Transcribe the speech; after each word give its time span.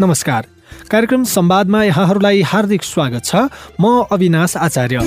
नमस्कार। 0.00 0.46
कार्यक्रम 0.90 1.24
संवादमा 1.24 1.82
यहाँहरूलाई 1.84 2.42
हार्दिक 2.42 2.82
स्वागत 2.82 3.24
छ। 3.24 3.34
म 3.80 4.02
अविनाश 4.12 4.56
आचार्य। 4.56 4.98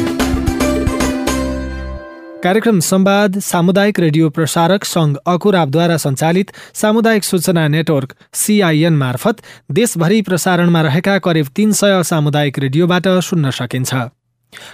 कार्यक्रम 2.44 2.80
संवाद 2.80 3.40
सामुदायिक 3.40 4.00
रेडियो 4.00 4.30
प्रसारक 4.30 4.84
सङ्घ 4.84 5.18
अकुराबद्वारा 5.28 5.98
सञ्चालित 5.98 6.52
सामुदायिक 6.74 7.24
सूचना 7.24 7.68
नेटवर्क 7.68 8.16
सिआइएन 8.34 8.94
मार्फत 8.94 9.42
देशभरि 9.72 10.22
प्रसारणमा 10.22 10.82
रहेका 10.82 11.18
करिब 11.20 11.48
तीन 11.56 11.72
सय 11.72 12.04
सामुदायिक 12.04 12.60
रेडियोबाट 12.60 13.08
सुन्न 13.08 13.50
सकिन्छ। 13.50 13.94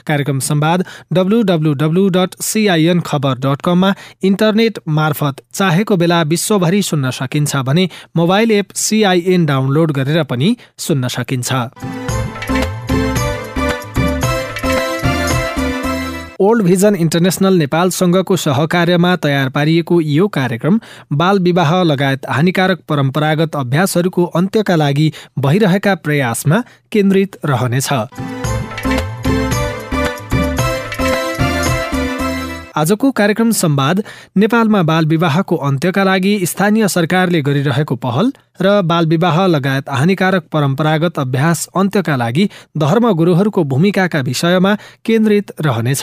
कार्यक्रम 0.08 0.40
संवाद 0.40 0.86
W 1.14 2.08
dot 2.10 2.36
CIN 2.42 3.00
khabar 3.02 3.40
dot 3.40 3.62
कममा 3.62 3.94
इन्टरनेट 4.24 4.80
मार्फत 4.90 5.42
चाहेको 5.54 5.98
बेला 5.98 6.22
विश्वभरि 6.22 6.82
सुन्न 6.84 7.12
सकिन्छ 7.12 7.56
भने 7.56 7.90
मोबाइल 8.16 8.52
एप 8.52 8.74
सिआइएन 8.76 9.46
डाउनलोड 9.46 9.92
गरेर 9.92 10.24
पनि 10.24 10.56
सुन्न 10.78 11.08
सकिन्छ। 11.08 11.54
ओल्ड 16.42 16.64
भिजन 16.64 16.96
इन्टरनेसनल 16.96 17.54
नेपालसँगको 17.54 18.36
सहकार्यमा 18.36 19.16
तयार 19.16 19.50
पारिएको 19.50 20.00
यो 20.02 20.28
कार्यक्रम 20.28 20.80
बाल 21.14 21.40
विवाह 21.40 21.72
लगायत 21.84 22.26
हानिकारक 22.30 22.82
परम्परागत 22.90 23.56
अभ्यासहरूको 23.56 24.26
अन्त्यका 24.36 24.76
लागि 24.76 25.12
भइरहेका 25.40 25.96
प्रयासमा 25.96 26.64
केन्द्रित 26.92 27.38
रहनेछ। 27.46 28.43
आजको 32.74 33.12
कार्यक्रम 33.12 33.52
संवाद 33.52 34.04
नेपालमा 34.38 34.82
बाल 34.84 35.06
विवाहको 35.06 35.56
अन्त्यका 35.56 36.04
लागि 36.04 36.46
स्थानीय 36.46 36.88
सरकारले 36.88 37.42
गरिरहेको 37.42 37.96
पहल 37.96 38.32
र 38.62 38.82
बाल 38.82 39.06
विवाह 39.06 39.46
लगायत 39.48 39.90
हानिकारक 39.90 40.48
परम्परागत 40.52 41.20
अभ्यास 41.20 41.68
अन्त्यका 41.76 42.16
लागि 42.16 42.50
धर्मगुरूहरूको 42.78 43.64
भूमिकाका 43.64 44.20
विषयमा 44.22 44.74
केन्द्रित 45.06 45.54
रहनेछ। 45.62 46.02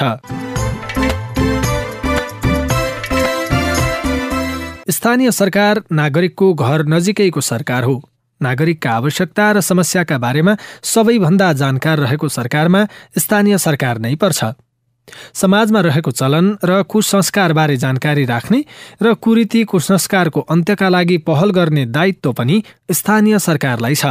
स्थानीय 4.91 5.31
सरकार 5.31 5.83
नागरिकको 5.93 6.55
घर 6.55 6.87
नजिकैको 6.87 7.41
सरकार 7.41 7.85
हो। 7.85 8.01
नागरिकका 8.41 8.91
आवश्यकता 8.93 9.53
र 9.53 9.61
समस्याका 9.61 10.19
बारेमा 10.19 10.57
सबैभन्दा 10.85 11.53
जानकार 11.53 11.99
रहेको 11.99 12.29
सरकारमा 12.29 12.87
स्थानीय 13.19 13.59
सरकार 13.59 13.99
नै 13.99 14.15
पर्छ। 14.15 14.45
समाजमा 15.35 15.81
रहेको 15.81 16.11
चलन 16.11 16.57
र 16.65 16.83
कुसंस्कारबारे 16.83 17.77
जानकारी 17.77 18.25
राख्ने 18.25 18.65
र 19.03 19.15
कुरीति 19.15 19.65
कुसंस्कारको 19.65 20.41
अन्त्यका 20.41 20.89
लागि 20.89 21.19
पहल 21.19 21.51
गर्ने 21.51 21.87
दायित्व 21.87 22.33
पनि 22.33 22.63
स्थानीय 22.93 23.39
सरकारलाई 23.39 23.95
छ। 23.95 24.07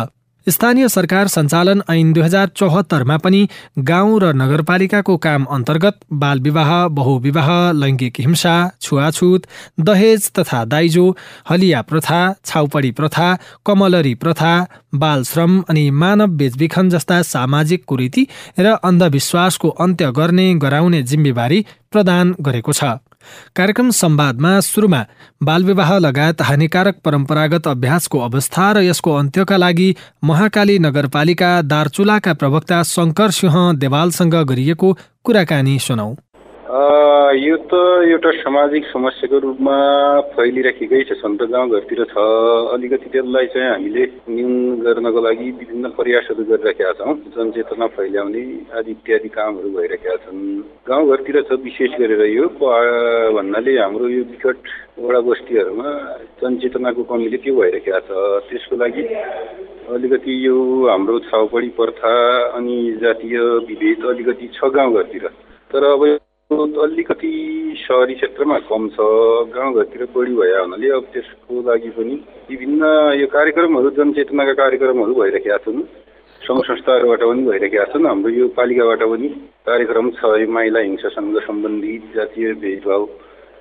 स्थानीय 0.48 0.88
सरकार 0.90 1.28
सञ्चालन 1.28 1.82
ऐन 1.90 2.12
दुई 2.14 2.24
हजार 2.24 2.48
चौहत्तरमा 2.58 3.18
पनि 3.18 3.48
गाउँ 3.90 4.20
र 4.20 4.32
नगरपालिकाको 4.34 5.18
काम 5.18 5.44
अन्तर्गत 5.52 6.00
बाल 6.14 6.40
विवाह 6.40 6.72
बहुविवाह 7.00 7.50
लैङ्गिक 7.72 8.20
हिंसा 8.20 8.56
छुवाछुत 8.82 9.48
दहेज 9.80 10.32
तथा 10.40 10.64
दाइजो 10.66 11.06
हलिया 11.50 11.82
प्रथा 11.82 12.22
छाउपडी 12.46 12.92
प्रथा 12.92 13.28
कमलरी 13.66 14.16
प्रथा 14.16 14.54
बाल 14.96 15.24
श्रम 15.24 15.60
अनि 15.70 15.90
मानव 16.02 16.38
बेचबिखन 16.40 16.90
जस्ता 16.90 17.22
सामाजिक 17.26 17.86
कुरीति 17.86 18.28
र 18.60 18.78
अन्धविश्वासको 18.84 19.70
अन्त्य 19.86 20.12
गर्ने 20.12 20.54
गराउने 20.56 21.04
जिम्मेवारी 21.04 21.66
प्रदान 21.92 22.36
गरेको 22.42 22.74
छ। 22.74 22.98
कार्यक्रम 23.56 23.90
संवादमा 23.92 24.60
सुरुमा 24.60 25.06
बालविवाह 25.44 25.98
लगायत 25.98 26.42
हानिकारक 26.42 27.00
परम्परागत 27.06 27.68
अभ्यासको 27.68 28.20
अवस्था 28.20 28.72
र 28.72 28.84
यसको 28.84 29.14
अन्त्यका 29.14 29.58
लागि 29.58 29.96
महाकाली 30.24 30.80
नगरपालिका 30.80 31.52
दार्चुलाका 31.62 32.34
प्रवक्ता 32.34 32.84
शङ्कर 32.84 33.32
सिंह 33.32 33.74
देवालसँग 33.74 34.36
गरिएको 34.36 34.98
कुराकानी 35.24 35.80
सुनौ। 35.80 36.16
यो 36.70 37.56
त 37.66 37.74
एउटा 38.14 38.32
सामाजिक 38.46 38.84
समस्याको 38.94 39.38
रूपमा 39.42 39.76
फैलिराखेकै 40.38 41.02
छ। 41.02 41.18
सन्त 41.18 41.42
गाउँघरतिर 41.50 42.02
छ। 42.14 42.14
अलिकति 42.78 43.10
त्यसलाई 43.10 43.46
चाहिँ 43.50 43.70
हामीले 43.70 44.04
न्यून 44.30 44.54
गर्नको 44.86 45.20
लागि 45.26 45.48
विभिन्न 45.50 45.90
प्रयासहरू 45.98 46.44
गरिरहेका 46.46 46.92
छौँ। 47.02 47.16
जनचेतना 47.34 47.88
फैल्याउने 47.98 48.44
आदि 48.78 48.92
इत्यादि 48.92 49.30
कामहरू 49.34 49.70
भइरहेका 49.74 50.16
छन्। 50.30 50.38
गाउँघरतिर 50.86 51.42
छ 51.50 51.58
विशेष 51.58 51.92
गरेर 51.98 52.22
यो 52.38 52.46
भन्नाले 52.54 53.74
हाम्रो 53.82 54.06
यो 54.14 54.24
विकट 54.30 54.62
वडा 55.02 55.20
बस्तीहरूमा 55.26 55.90
जनचेतनाको 56.38 57.02
कमीले 57.10 57.38
त्यो 57.42 57.54
भइरहेका 57.58 58.00
छ। 58.06 58.10
त्यसको 58.46 58.76
लागि 58.78 59.04
अलिकति 59.90 60.34
यो 60.46 60.56
हाम्रो 60.86 61.20
छाउपडी 61.34 61.70
प्रथा 61.74 62.14
अनि 62.54 62.78
जातीय 63.02 63.38
विभेद 63.66 64.06
अलिकति 64.06 64.46
छ 64.54 64.70
गाउँघरतिर। 64.70 65.26
तर 65.74 65.84
अब 65.98 66.29
अलिकति 66.50 67.32
सहरी 67.78 68.14
क्षेत्रमा 68.16 68.58
कम 68.66 68.88
छ 68.90 69.06
गाउँघरतिर 69.54 70.04
बढी 70.16 70.34
भए 70.34 70.54
हुनाले 70.58 70.90
अब 70.98 71.04
त्यसको 71.14 71.62
लागि 71.62 71.90
पनि 71.94 72.16
विभिन्न 72.50 72.82
यो 73.22 73.28
कार्यक्रमहरू 73.30 73.90
जनचेतनाका 73.98 74.54
कार्यक्रमहरू 74.62 75.14
भइरहेका 75.14 75.58
छन्। 75.62 75.82
सङ्घ 76.42 76.62
संस्थाहरूबाट 76.66 77.22
पनि 77.22 77.42
भइरहेका 77.50 77.84
छन्। 77.94 78.08
हाम्रो 78.10 78.30
यो 78.34 78.48
पालिकाबाट 78.58 79.02
पनि 79.14 79.30
कार्यक्रम 79.70 80.10
छ। 80.18 80.50
महिला 80.50 80.80
हिंसासँग 80.90 81.38
सम्बन्धित 81.46 82.04
जातीय 82.18 82.54
भेदभाव 82.66 83.06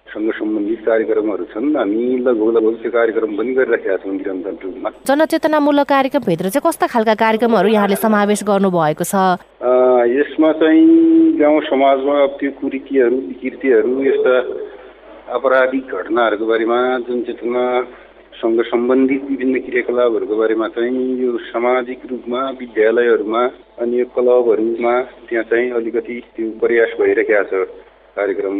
सँग 0.09 0.33
सम्बन्धित 0.41 0.81
कार्यक्रमहरू 0.89 1.45
छन्। 1.53 1.77
हामी 1.77 2.05
लगभग 2.25 2.57
लगभग 2.57 2.75
त्यो 2.83 2.91
कार्यक्रम 2.97 3.37
पनि 3.37 3.53
गरिरहेका 3.53 3.97
छौँ 4.01 4.15
निरन्तर 4.17 4.53
रूपमा। 4.65 4.91
जनचेतनामूलक 5.05 5.89
कार्यक्रमभित्र 5.93 6.49
चाहिँ 6.57 6.65
कस्ता 6.65 6.87
खालका 6.89 7.15
कार्यक्रमहरू 7.25 7.69
यहाँले 7.69 7.97
समावेश 8.01 8.41
गर्नुभएको 8.49 9.05
छ? 9.05 9.15
यसमा 10.09 10.53
चाहिँ 10.53 11.37
गाउँ 11.39 11.61
समाजमा 11.61 12.15
त्यो 12.37 12.51
कुरीतिहरू 12.51 13.17
विकृतिहरू 13.29 13.93
यस्ता 14.03 14.35
आपराधिक 15.29 15.93
घटनाहरूको 15.93 16.47
बारेमा 16.47 16.79
जनचेतनासँग 16.99 18.61
सम्बन्धित 18.63 19.23
विभिन्न 19.23 19.61
क्रियाकलापहरूको 19.61 20.37
बारेमा 20.37 20.69
चाहिँ 20.69 21.05
यो 21.21 21.37
सामाजिक 21.47 22.07
रूपमा 22.11 22.41
विद्यालयहरूमा 22.61 23.43
अनि 23.79 24.01
यो 24.01 24.05
क्लबहरूमा 24.15 24.95
त्यहाँ 25.29 25.45
चाहिँ 25.45 25.71
अलिकति 25.71 26.21
त्यो 26.37 26.51
प्रयास 26.59 27.01
भइरहेका 27.01 27.43
छ। 27.43 27.69
कार्यक्रम 28.17 28.57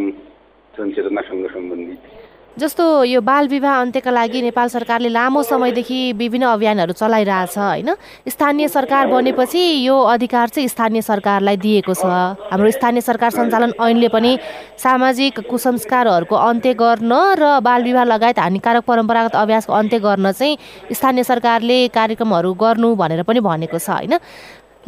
जनचेतनासँग 0.73 1.47
सम्बन्धित। 1.47 2.28
जस्तो 2.59 2.83
यो 3.03 3.19
बाल 3.23 3.47
विवाह 3.47 3.79
अन्त्यका 3.81 4.11
लागि 4.11 4.41
नेपाल 4.41 4.67
सरकारले 4.67 5.09
लामो 5.09 5.43
समयदेखि 5.43 5.99
विभिन्न 6.13 6.45
अभियानहरू 6.45 6.93
चलाइरहेछ 6.93 7.57
होइन? 7.57 7.89
स्थानीय 8.27 8.67
सरकार 8.67 9.07
बनेपछि 9.07 9.63
यो 9.87 9.95
अधिकार 9.95 10.49
चाहिँ 10.49 10.67
स्थानीय 10.67 11.01
सरकारलाई 11.01 11.57
दिएको 11.57 11.93
छ। 11.93 12.05
हाम्रो 12.51 12.71
स्थानीय 12.71 13.01
सरकार 13.01 13.31
सञ्चालन 13.31 13.73
ऐनले 13.79 14.07
पनि 14.11 14.31
सामाजिक 14.75 15.39
कुसंस्कारहरूको 15.49 16.35
अन्त्य 16.35 16.73
गर्न 16.75 17.13
र 17.39 17.59
बाल 17.63 17.83
विवाह 17.83 18.03
लगायत 18.03 18.39
हानिकारक 18.39 18.83
परम्परागत 18.83 19.35
अभ्यासको 19.35 19.73
अन्त्य 19.73 19.99
गर्न 19.99 20.31
चाहिँ 20.31 20.57
स्थानीय 20.91 21.23
सरकारले 21.23 21.87
कार्यक्रमहरू 21.95 22.53
गर्नु 22.53 22.95
भनेर 22.95 23.23
पनि 23.23 23.39
भनेको 23.39 23.79
छ 23.79 23.89
होइन? 23.89 24.19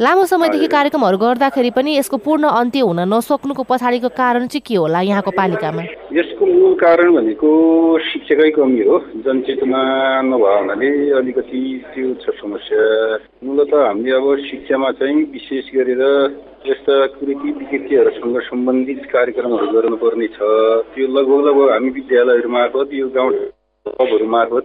लामो 0.02 0.24
समयदेखि 0.26 0.66
कार्यक्रमहरू 0.66 1.16
गर्दाखेरि 1.18 1.70
पनि 1.78 1.90
यसको 1.96 2.16
पूर्ण 2.26 2.44
अन्त्य 2.50 2.80
हुन 2.82 3.00
नसक्नुको 3.06 3.62
पछाडिको 3.70 4.08
कारण 4.18 4.46
चाहिँ 4.50 4.62
के 4.66 4.74
होला 4.74 5.00
यहाँको 5.06 5.30
पालिकामा? 5.30 5.82
यसको 6.18 6.46
मूल 6.46 6.74
कारण 6.82 7.14
भनेको 7.14 7.50
शिक्षाकै 8.10 8.50
कमी 8.58 8.82
हो। 8.82 8.98
जनचेतना 9.22 9.80
नभए 10.26 10.54
हुनाले 10.58 10.90
अलिकति 11.18 11.62
त्यो 11.94 12.14
छ 12.18 12.34
समस्या। 12.34 12.82
मूलत 13.46 13.74
हामीले 13.78 14.16
अब 14.18 14.26
शिक्षामा 14.50 14.90
चाहिँ 14.98 15.22
विशेष 15.30 15.70
गरेर 15.70 16.02
यस्ता 16.66 16.94
कुरीति 17.14 17.48
विकृतिहरूसँग 17.62 18.40
सम्बन्धित 18.50 19.06
कार्यक्रमहरू 19.14 19.66
गर्नुपर्ने 19.70 20.26
छ। 20.34 20.38
त्यो 20.94 21.06
लगभग 21.14 21.46
लगभग 21.46 21.70
हामी 21.72 21.90
विद्यालयहरू 21.98 22.50
मार्फत 22.58 22.88
यो 22.98 23.06
गाउँ 23.14 23.30
क्लबहरू 23.86 24.26
मार्फत 24.34 24.64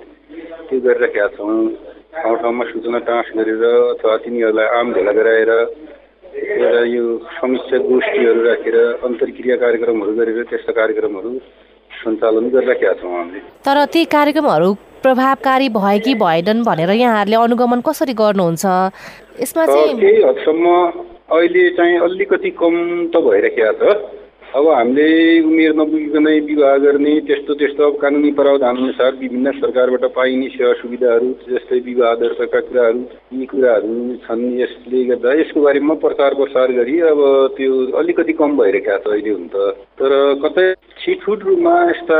त्यो 0.66 0.80
गरिरहेका 0.82 1.28
छौँ। 1.38 1.62
ठाउँ 2.14 2.36
ठाउँमा 2.42 2.64
सूचना 2.66 3.00
टाँस 3.08 3.28
गरेर 3.38 3.64
अथवा 3.64 4.16
तिनीहरूलाई 4.24 4.68
आम 4.80 4.94
भेला 4.94 5.12
गराएर 5.12 5.52
एउटा 5.52 6.82
यो 6.86 7.04
समस्या 7.36 7.80
गोष्ठीहरू 7.84 8.42
राखेर 8.44 8.78
अन्तर्क्रिया 9.06 9.56
कार्यक्रमहरू 9.64 10.14
गरेर 10.20 10.44
त्यस्ता 10.50 10.72
कार्यक्रमहरू 10.80 11.32
सञ्चालन 11.92 12.50
गरिराखेका 12.54 12.94
छौँ 13.02 13.14
हामीले। 13.14 13.40
तर 13.66 13.78
ती 13.94 14.04
कार्यक्रमहरू 14.16 14.74
प्रभावकारी 15.04 15.70
भए 15.78 16.00
कि 16.06 16.14
भएनन् 16.16 16.64
भनेर 16.64 16.92
यहाँहरूले 16.92 17.38
अनुगमन 17.38 17.82
कसरी 17.88 18.14
गर्नुहुन्छ? 18.24 18.66
यसमा 19.42 19.66
चाहिँ 19.66 19.96
केही 20.02 20.22
हदसम्म 20.24 20.66
अहिले 21.38 21.70
चाहिँ 21.78 21.98
अलिकति 22.08 22.50
कम 22.62 22.76
त 23.14 23.16
भइराखेका 23.28 23.72
छ। 23.80 23.84
अब 24.56 24.68
हामीले 24.72 25.08
उमेर 25.44 25.74
नपुगिकनै 25.76 26.40
विवाह 26.48 26.76
गर्ने 26.80 27.14
त्यस्तो 27.28 27.54
त्यस्तो 27.60 27.84
अब 27.84 27.96
कानुनी 28.02 28.32
प्रावधान 28.32 28.78
अनुसार 28.78 29.12
विभिन्न 29.20 29.52
सरकारबाट 29.60 30.04
पाइने 30.16 30.48
सेवा 30.56 30.74
सुविधाहरू 30.82 31.28
जस्तै 31.52 31.80
विवाह 31.84 32.14
दर्ताका 32.24 32.60
कुराहरू 32.68 33.02
यी 33.36 33.46
कुराहरू 33.52 33.94
छन्। 34.24 34.44
यसले 34.62 35.04
गर्दा 35.12 35.34
यसको 35.42 35.62
बारेमा 35.62 35.94
प्रचार 36.00 36.34
प्रसार 36.40 36.72
गरी 36.80 37.00
अब 37.12 37.20
त्यो 37.58 37.74
अलिकति 38.00 38.34
कम 38.40 38.58
भइरहेका 38.58 38.98
छ 38.98 39.08
अहिले 39.12 39.32
हुन 39.36 39.48
त। 39.52 39.56
तर 40.00 40.12
कतै 40.44 40.68
छिटफुट 41.04 41.44
रूपमा 41.44 41.76
यस्ता 41.92 42.20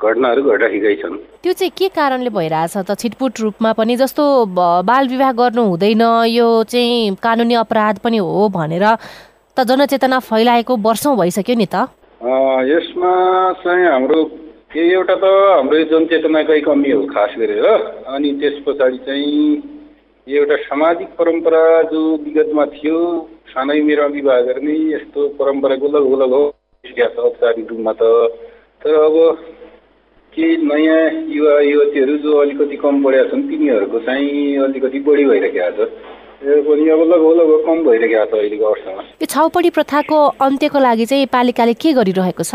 घटनाहरू 0.00 0.42
घटिरहेकै 0.42 0.94
छन्। 1.02 1.16
त्यो 1.42 1.52
चाहिँ 1.52 1.72
के 1.78 1.88
कारणले 1.94 2.30
भइरहेछ 2.30 2.76
त? 2.76 2.98
छिटपुट 2.98 3.40
रूपमा 3.40 3.72
पनि 3.78 3.96
जस्तो 3.96 4.24
बाल 4.90 5.08
विवाह 5.08 5.32
गर्नु 5.40 5.62
हुँदैन 5.70 6.02
यो 6.34 6.48
चाहिँ 6.66 7.14
कानुनी 7.22 7.54
अपराध 7.62 7.98
पनि 8.04 8.18
हो 8.18 8.48
भनेर 8.54 8.86
त 9.58 9.66
जनचेतना 9.68 10.18
फैलाएको 10.24 10.76
वर्षौँ 10.86 11.16
भइसक्यो 11.18 11.56
नि 11.58 11.66
त। 11.66 11.76
यसमा 12.70 13.12
चाहिँ 13.62 13.86
हाम्रो 13.86 14.20
एउटा 14.78 15.14
त 15.14 15.24
हाम्रो 15.24 15.78
जनचेतनाकै 15.90 16.60
कमी 16.62 16.90
हो 16.90 17.02
खास 17.10 17.34
गरेर 17.38 17.66
अनि 18.14 18.30
त्यस 18.40 18.56
पछाडि 18.66 18.98
चाहिँ 19.06 19.34
एउटा 20.26 20.56
सामाजिक 20.62 21.08
परम्परा 21.18 21.62
जो 21.90 22.00
विगतमा 22.24 22.64
थियो 22.74 22.98
सानै 23.50 23.80
उमेरमा 23.80 24.06
विवाह 24.14 24.40
गर्ने 24.48 24.74
यस्तो 24.94 25.20
परम्परा 25.38 25.76
गुलग 25.84 26.04
गुलग 26.08 26.32
हो 26.32 26.44
औपचारिक 27.18 27.66
रूपमा 27.70 27.92
त 27.92 28.02
तर 28.82 28.94
अब 29.04 29.16
केही 30.32 30.56
नयाँ 30.68 31.02
युवा 31.34 31.54
युवतीहरू 31.60 32.16
जो 32.24 32.36
अलिकति 32.40 32.76
कम 32.84 33.02
पढेका 33.04 33.24
छन् 33.30 33.48
तिनीहरूको 33.48 33.98
चाहिँ 34.06 34.56
अलिकति 34.64 34.98
बढी 35.08 35.24
भइरहेको 35.24 35.84
छ। 35.86 35.88
यो 36.40 36.62
छाउपडी 39.26 39.70
प्रथाको 39.70 40.18
अन्त्यको 40.46 40.78
लागि 40.78 41.06
चाहिँ 41.06 41.26
पालिकाले 41.26 41.74
के 41.74 41.92
गरिरहेको 41.92 42.42
छ? 42.42 42.54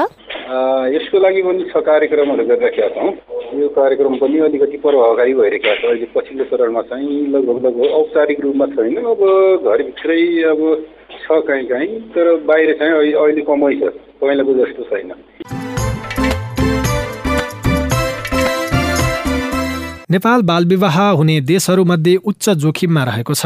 यसको 0.95 1.19
लागि 1.19 1.41
पनि 1.43 1.63
छ 1.67 1.73
कार्यक्रमहरू 1.83 2.43
गरिराखेका 2.47 2.87
छौँ। 2.95 3.09
यो 3.59 3.67
कार्यक्रम 3.75 4.13
पनि 4.23 4.39
अलिकति 4.39 4.77
प्रभावकारी 4.85 5.33
भइरहेको 5.33 5.73
छ। 5.75 5.83
अहिले 5.91 6.07
पछिल्लो 6.15 6.45
चरणमा 6.47 6.81
चाहिँ 6.87 7.27
लगभग 7.33 7.57
लगभग 7.65 7.91
औपचारिक 7.99 8.39
रूपमा 8.39 8.65
छैन। 8.71 8.95
अब 9.03 9.21
घरभित्रै 9.67 10.21
अब 10.53 10.61
छ 11.19 11.27
काहीँ 11.47 11.65
काहीँ 11.67 11.99
तर 12.15 12.25
बाहिर 12.47 12.69
चाहिँ 12.79 12.93
अहिले 13.13 13.41
कमै 13.51 13.73
छ। 13.75 13.91
पहिलाको 14.23 14.51
जस्तो 14.63 14.83
छैन। 14.93 15.11
नेपाल 20.11 20.39
बालविवाह 20.47 20.97
हुने 21.19 21.35
देशहरूमध्ये 21.41 22.15
उच्च 22.25 22.49
जोखिममा 22.63 23.03
रहेको 23.03 23.33
छ। 23.33 23.45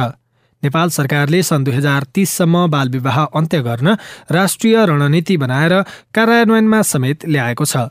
नेपाल 0.63 0.89
सरकारले 0.89 1.41
सन् 1.43 1.63
दुई 1.63 1.73
हजार 1.73 2.05
तीससम्म 2.13 2.65
बालविवाह 2.67 3.23
अन्त्य 3.23 3.61
गर्न 3.61 3.95
राष्ट्रिय 4.31 4.85
रणनीति 4.85 5.37
बनाएर 5.37 5.73
कार्यान्वयनमा 6.13 6.81
समेत 6.81 7.25
ल्याएको 7.27 7.65
छ। 7.65 7.87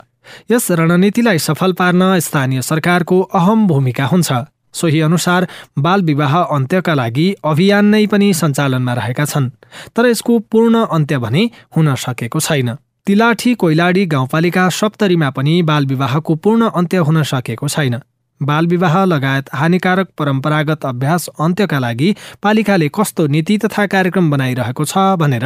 यस 0.51 0.71
रणनीतिलाई 0.71 1.39
सफल 1.39 1.73
पार्न 1.73 2.19
स्थानीय 2.19 2.61
सरकारको 2.61 3.21
अहम 3.21 3.67
भूमिका 3.67 4.05
हुन्छ। 4.05 4.31
सोही 4.73 4.99
अनुसार 5.01 5.47
बाल 5.79 6.01
विवाह 6.01 6.33
अन्त्यका 6.37 6.93
लागि 6.93 7.27
अभियान 7.43 7.85
नै 7.85 8.05
पनि 8.07 8.33
सञ्चालनमा 8.33 8.93
रहेका 8.93 9.25
छन् 9.25 9.49
तर 9.95 10.05
यसको 10.05 10.37
पूर्ण 10.51 10.83
अन्त्य 10.91 11.17
भने 11.17 11.43
हुन 11.77 11.95
सकेको 11.95 12.39
छैन। 12.39 12.75
तिलाठी 13.07 13.53
कोइलाडी 13.55 14.05
गाउँपालिका 14.05 14.67
सप्तरीमा 14.69 15.29
पनि 15.29 15.61
बाल 15.63 15.85
विवाहको 15.85 16.35
पूर्ण 16.35 16.69
अन्त्य 16.69 16.97
हुन 17.07 17.23
सकेको 17.23 17.67
छैन। 17.67 17.95
बालविवाह 18.41 19.03
लगायत 19.05 19.45
हानिकारक 19.53 20.07
परम्परागत 20.17 20.85
अभ्यास 20.85 21.27
अन्त्यका 21.39 21.79
लागि 21.79 22.09
पालिकाले 22.43 22.89
कस्तो 22.95 23.27
नीति 23.27 23.57
तथा 23.57 23.85
कार्यक्रम 23.87 24.29
बनाइरहेको 24.31 24.85
छ 24.85 25.05
भनेर 25.19 25.45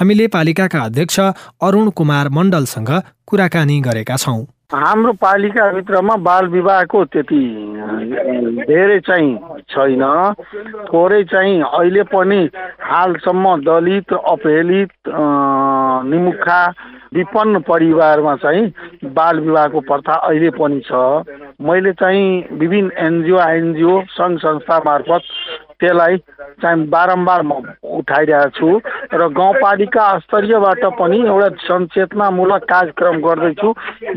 हामीले 0.00 0.26
पालिकाका 0.28 0.80
अध्यक्ष 0.82 1.20
अरुण 1.20 1.90
कुमार 1.92 2.28
मण्डलसँग 2.30 2.90
कुराकानी 3.26 3.80
गरेका 3.80 4.16
छौँ। 4.16 4.40
हाम्रो 4.72 5.12
पालिकाभित्रमा 5.20 6.16
बाल 6.24 6.46
विवाहको 6.48 7.04
त्यति 7.04 7.42
धेरै 8.68 8.98
चाहिँ 9.00 9.32
छैन। 9.70 10.04
थोरै 10.88 11.22
चाहिँ 11.24 11.60
अहिले 11.60 12.02
पनि 12.06 12.40
हालसम्म 12.82 13.56
दलित 13.66 14.12
अपहेलित 14.14 14.92
निमुखा 16.06 16.62
विपन्न 17.14 17.60
परिवारमा 17.66 18.34
चाहिँ 18.36 19.10
बाल 19.10 19.40
विवाहको 19.40 19.80
प्रथा 19.90 20.14
अहिले 20.14 20.50
पनि 20.54 20.80
छ। 20.86 20.92
मैले 21.60 21.92
चाहिँ 21.92 22.56
विभिन्न 22.58 22.90
एनजिओ 22.98 23.38
आइएनजिओ 23.38 24.00
सङ्घ 24.10 24.38
संस्था 24.38 24.78
मार्फत 24.86 25.22
त्यसलाई 25.80 26.16
चाहिँ 26.62 26.86
बारम्बार 26.88 27.42
म 27.42 27.52
उठाइरहेको 27.98 28.50
छु 28.56 28.68
र 29.12 29.28
गाउँपालिका 29.38 30.06
स्तरीयबाट 30.18 30.84
पनि 30.98 31.18
एउटा 31.26 31.48
सचेतनामूलक 31.64 32.64
कार्यक्रम 32.64 33.20
गर्दैछु। 33.20 33.72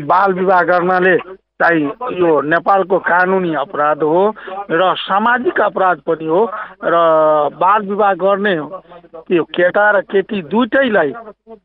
बाल 0.08 0.32
विवाह 0.32 0.62
गर्नाले 0.70 1.16
चाहिँ 1.64 1.84
यो 2.20 2.30
नेपालको 2.44 2.98
कानुनी 3.00 3.54
अपराध 3.56 4.02
हो 4.04 4.22
र 4.70 4.94
सामाजिक 5.00 5.60
अपराध 5.62 5.98
पनि 6.04 6.26
हो 6.26 6.44
र 6.84 6.94
बाल 7.56 7.80
विवाह 7.88 8.12
गर्ने 8.20 8.54
यो 9.32 9.44
केटा 9.48 9.90
र 9.90 10.00
केटी 10.12 10.42
दुइटैलाई 10.44 11.12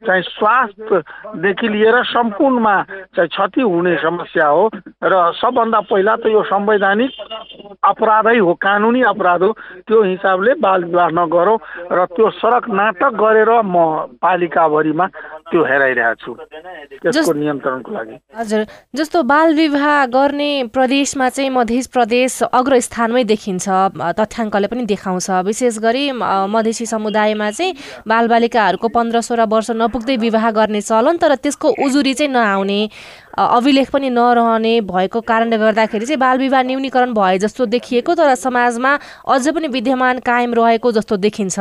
चाहिँ 0.07 0.23
स्वास्थ्यदेखि 0.23 1.67
लिएर 1.67 2.03
सम्पूर्णमा 2.07 2.75
चाहिँ 3.15 3.27
क्षति 3.27 3.61
हुने 3.61 3.95
समस्या 3.99 4.47
हो 4.47 4.63
र 5.03 5.13
सबभन्दा 5.35 5.79
पहिला 5.91 6.15
त 6.15 6.31
यो 6.31 6.43
संवैधानिक 6.47 7.11
अपराधै 7.83 8.37
हो 8.37 8.53
कानुनी 8.53 9.01
अपराध 9.03 9.43
हो। 9.43 9.51
त्यो 9.83 10.01
हिसाबले 10.03 10.53
बाल 10.63 10.83
विवाह 10.83 11.09
नगरौँ 11.11 11.57
र 11.91 12.05
त्यो 12.15 12.29
सडक 12.39 12.69
नाटक 12.69 13.13
गरेर 13.19 13.51
म 13.65 13.75
पालिकाभरिमा 14.15 15.05
त्यो 15.49 15.63
हेराइरहेको 15.65 16.15
छु। 16.21 16.31
त्यसको 17.03 17.33
नियन्त्रणको 17.33 17.91
लागि। 17.91 18.15
हजुर 18.37 18.61
जस्तो 18.95 19.23
बाल 19.23 19.53
विवाह 19.55 20.05
गर्ने 20.13 20.51
प्रदेशमा 20.73 21.29
चाहिँ 21.29 21.49
मध्य 21.49 21.81
प्रदेश 21.93 22.41
अग्र 22.53 22.79
स्थानमै 22.79 23.23
देखिन्छ 23.23 23.65
तथ्याङ्कले 24.19 24.67
पनि 24.67 24.83
देखाउँछ। 24.85 25.29
विशेष 25.45 25.77
गरी 25.79 26.05
मधेसी 26.53 26.85
समुदायमा 26.85 27.49
चाहिँ 27.51 27.73
बालबालिकाहरूको 28.07 28.87
पन्ध्र 28.87 29.21
सोह्र 29.21 29.45
वर्ष 29.49 29.69
नपुग्दै 29.75 30.17
विवाह 30.17 30.51
गर्ने 30.51 30.81
चलन 30.81 31.17
तर 31.17 31.35
त्यसको 31.35 31.67
उजुरी 31.85 32.13
चाहिँ 32.13 32.31
नआउने। 32.31 32.81
अभिलेख 33.37 33.89
पनि 33.91 34.09
नरहने 34.09 34.79
भएको 34.81 35.21
कारणले 35.21 35.57
गर्दाखेरि 35.57 36.05
चाहिँ 36.05 36.19
बाल 36.19 36.37
विवाह 36.37 36.63
न्यूनीकरण 36.63 37.13
भए 37.13 37.37
जस्तो 37.39 37.65
देखिएको 37.67 38.15
तर 38.15 38.33
समाजमा 38.35 38.93
अझ 39.27 39.47
पनि 39.55 39.67
विद्यमान 39.69 40.19
कायम 40.25 40.53
रहेको 40.53 40.91
जस्तो 40.91 41.17
देखिन्छ। 41.17 41.59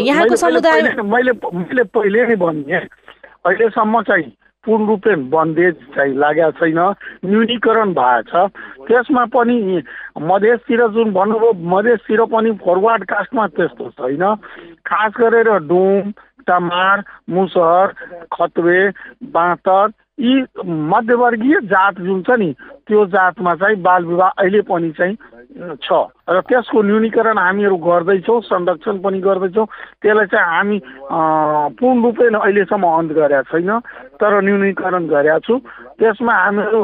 यहाँको 0.00 0.36
समुदाय 0.36 0.82
मैले 0.82 1.32
मैले 1.54 1.82
पहिले 1.94 2.26
नै 2.26 2.36
भने 2.36 2.76
अहिलेसम्म 2.76 4.02
चाहिँ 4.02 4.32
पूर्ण 4.64 4.86
रूपले 4.86 5.14
बन्देज 5.32 5.74
चाहिँ 5.96 6.14
लागेको 6.16 6.50
छैन 6.58 6.78
न्यूनीकरण 7.24 7.92
भएको 7.96 8.22
छ। 8.28 8.50
त्यसमा 8.88 9.24
पनि 9.32 9.82
मधेसतिर 10.20 10.86
जुन 10.92 11.12
भन्नुभयो 11.12 11.52
मधेसतिर 11.70 12.24
पनि 12.28 12.50
फरवार्ड 12.60 13.04
कास्टमा 13.08 13.46
त्यस्तो 13.56 13.88
छैन। 13.96 14.24
खास 14.84 15.12
गरेर 15.20 15.48
डुम 15.64 16.12
टमार 16.44 17.02
मुसहर 17.30 17.86
खतवे 18.32 18.80
बाँतर 19.32 19.88
यी 20.20 20.44
मध्यवर्गीय 20.88 21.60
जात 21.64 22.00
जुन 22.00 22.22
छ 22.22 22.38
नि 22.38 22.52
त्यो 22.86 23.04
जातमा 23.06 23.54
चाहिँ 23.54 23.76
बाल 23.82 24.04
विवाह 24.04 24.28
अहिले 24.28 24.60
पनि 24.62 24.90
चाहिँ 24.92 25.16
छ। 25.76 26.00
र 26.30 26.40
त्यसको 26.46 26.82
न्यूनीकरण 26.82 27.38
हामीहरू 27.38 27.76
गर्दैछौँ 27.82 28.40
संरक्षण 28.46 28.98
पनि 29.02 29.18
गर्दैछौँ। 29.20 29.66
त्यसलाई 30.02 30.26
चाहिँ 30.30 30.46
हामी 30.46 30.78
पूर्ण 31.74 32.02
रूपले 32.02 32.26
अहिलेसम्म 32.38 32.86
अन्त 32.86 33.10
गरेका 33.18 33.42
छैन 33.50 33.70
तर 34.20 34.32
न्यूनीकरण 34.46 35.06
गरेका 35.10 35.38
छु। 35.42 35.54
त्यसमा 35.98 36.34
हामीहरू 36.34 36.82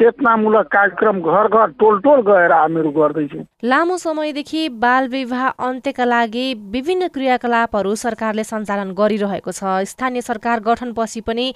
चेतनामूलक 0.00 0.66
कार्यक्रम 0.66 1.20
घर 1.20 1.46
घर 1.48 1.68
टोल 1.78 2.00
टोल 2.00 2.20
गएर 2.24 2.52
हामीहरू 2.52 2.90
गर्दैछौँ। 2.90 3.44
लामो 3.64 3.96
समयदेखि 3.96 4.68
बाल 4.80 5.08
विवाह 5.08 5.46
अन्त्यका 5.60 6.04
लागि 6.04 6.46
विभिन्न 6.72 7.08
क्रियाकलापहरू 7.14 7.94
सरकारले 7.94 8.44
सञ्चालन 8.44 8.90
गरिरहेको 8.96 9.52
छ। 9.52 9.84
स्थानीय 9.92 10.22
सरकार 10.24 10.60
गठनपछि 10.64 11.20
पनि 11.20 11.46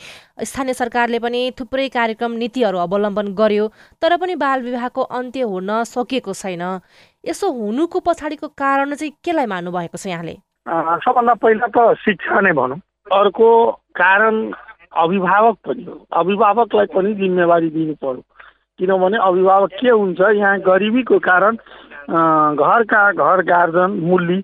स्थानीय 0.44 0.74
सरकारले 0.74 1.18
पनि 1.18 1.40
थुप्रै 1.58 1.88
कार्यक्रम 1.88 2.32
नीतिहरू 2.36 2.78
अवलम्बन 2.78 3.32
गर्यो 3.34 3.66
तर 4.02 4.16
पनि 4.20 4.34
बाल 4.36 4.62
विवाहको 4.62 5.02
अन्त्य 5.18 5.42
हुन 5.48 5.70
सकिएको 5.88 6.32
छैन। 6.34 6.64
यसो 7.24 7.50
हुनुको 7.52 7.98
पछाडिको 8.06 8.48
कारण 8.54 8.94
चाहिँ 8.94 9.12
केलाई 9.24 9.46
मान्नु 9.46 9.70
भएको 9.72 9.98
छ 9.98 10.06
यहाँले? 10.06 10.34
सबभन्दा 11.02 11.34
पहिला 11.42 11.66
त 11.74 11.94
शिक्षा 12.04 12.40
नै 12.40 12.52
भनौँ। 12.54 12.78
अर्को 13.10 13.48
कारण 13.98 14.34
अभिभावक 14.92 15.56
पनि 15.66 15.84
हो। 15.84 15.94
अभिभावकलाई 16.12 16.86
पनि 16.94 17.14
जिम्मेवारी 17.14 17.68
दिनु 17.70 17.94
पर्यो। 18.02 18.22
किनभने 18.78 19.18
अभिभावक 19.18 19.70
के 19.80 19.90
हुन्छ 19.90 20.20
यहाँ 20.20 20.58
गरिबीको 20.62 21.18
कारण 21.18 21.56
घरका 22.08 23.02
घर 23.12 23.42
गार्जन 23.44 23.90
मुली 24.06 24.40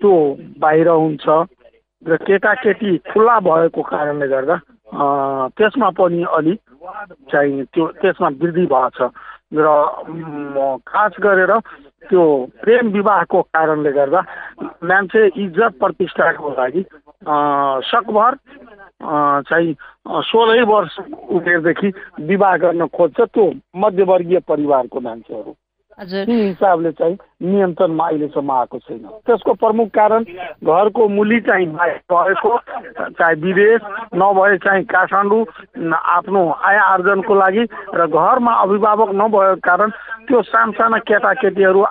त्यो 0.00 0.12
बाहिर 0.60 0.88
हुन्छ 0.88 1.26
र 2.06 2.16
केटाकेटी 2.26 2.96
खुल्ला 3.08 3.38
भएको 3.40 3.82
कारणले 3.82 4.26
गर्दा 4.28 4.56
त्यसमा 5.56 5.88
पनि 5.96 6.22
अलिक 6.36 6.60
चाहिँ 7.32 7.64
त्यो 7.74 7.86
त्यसमा 8.00 8.28
वृद्धि 8.40 8.66
भएको 8.66 8.90
छ। 8.96 9.10
र 9.52 10.78
खास 10.86 11.12
गरेर 11.20 11.52
त्यो 12.08 12.24
प्रेम 12.62 12.88
विवाहको 12.88 13.40
कारणले 13.42 13.92
गर्दा 13.92 14.20
मान्छे 14.84 15.26
इज्जत 15.36 15.78
प्रतिष्ठाको 15.80 16.50
लागि 16.50 16.82
सकभर 17.90 18.34
चाहिँ 19.50 19.74
सोह्रै 20.22 20.62
वर्ष 20.62 20.98
उमेरदेखि 21.30 21.88
विवाह 22.24 22.56
गर्न 22.56 22.86
खोज्छ 22.86 23.20
त्यो 23.20 23.50
मध्यवर्गीय 23.76 24.38
परिवारको 24.48 25.00
मान्छेहरू। 25.00 25.52
हिसाबले 26.00 26.92
चाहिँ 26.92 27.16
नियन्त्रणमा 27.40 28.06
अहिलेसम्म 28.06 28.50
आएको 28.52 28.78
छैन। 28.78 29.04
त्यसको 29.26 29.52
प्रमुख 29.56 29.88
कारण 29.90 30.24
घरको 30.64 31.08
मुली 31.08 31.40
चाहिँ 31.40 31.66
भएको 32.12 32.56
चाहे 33.16 33.34
विदेश 33.40 33.80
नभए 34.14 34.56
चाहिँ 34.64 34.84
काठमाडौँ 34.84 35.44
आफ्नो 35.90 36.42
आय 36.60 36.76
आर्जनको 36.78 37.34
लागि 37.34 37.64
र 37.94 38.06
घरमा 38.06 38.52
अभिभावक 38.62 39.10
नभएको 39.14 39.60
कारण 39.64 39.90
त्यो 40.28 40.42
सानसाना 40.42 40.98
केटाकेटीहरू 41.08 41.84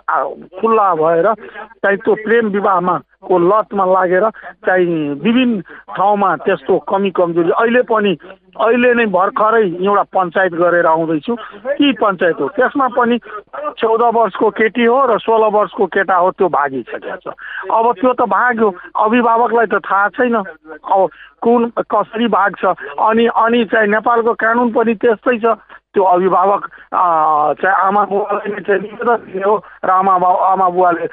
खुल्ला 0.59 0.87
भएर 0.95 1.33
चाहिँ 1.81 1.97
त्यो 1.97 2.13
प्रेम 2.23 2.47
विवाहमा 2.49 2.97
को 3.27 3.37
लतमा 3.39 3.85
लागेर 3.85 4.25
चाहिँ 4.65 4.85
विभिन्न 5.23 5.61
ठाउँमा 5.97 6.35
त्यस्तो 6.45 6.77
कमी 6.87 7.09
कमजोरी 7.11 7.51
अहिले 7.51 7.81
पनि 7.89 8.13
अहिले 8.59 8.93
नै 8.93 9.05
भर्खरै 9.11 9.63
एउटा 9.79 10.03
पञ्चायत 10.15 10.53
गरेर 10.61 10.85
आउँदैछु। 10.85 11.35
ती 11.35 11.91
पञ्चायत 11.99 12.39
हो? 12.39 12.47
त्यसमा 12.55 12.87
पनि 12.95 13.17
चौध 13.79 14.01
वर्षको 14.15 14.49
केटी 14.51 14.85
हो 14.85 14.99
र 15.05 15.17
सोह्र 15.19 15.38
वर्षको 15.47 15.85
केटा 15.85 16.15
हो 16.15 16.29
त्यो 16.37 16.47
भागिसकेको 16.49 17.15
छ 17.23 17.33
अब 17.71 17.85
त्यो 17.99 18.13
त 18.13 18.21
भाग्यो। 18.27 18.69
अभिभावकलाई 18.99 19.65
त 19.71 19.75
थाहा 19.85 20.07
छैन। 20.15 20.35
अब 20.35 21.09
कुन 21.41 21.61
कसरी 21.79 22.27
भाग्छ 22.27 22.63
अनि 22.65 23.25
अनि 23.27 23.65
चाहिँ 23.71 23.87
नेपालको 23.89 24.33
कानुन 24.33 24.71
पनि 24.75 24.93
त्यस्तै 24.99 25.37
छ। 25.39 25.55
त्यो 25.89 26.03
अभिभावक 26.03 26.63
चाहिँ 27.61 27.75
आमा 27.89 28.03
बुवालाई 28.05 28.49
नै 28.53 28.61
चाहिँ 28.61 28.81
निवेदन 28.81 29.17
दिने 29.25 29.45
हो 29.45 29.55
र 29.85 29.89
आमा 29.89 30.13
आमा 30.53 30.67
बुवाले 30.69 31.05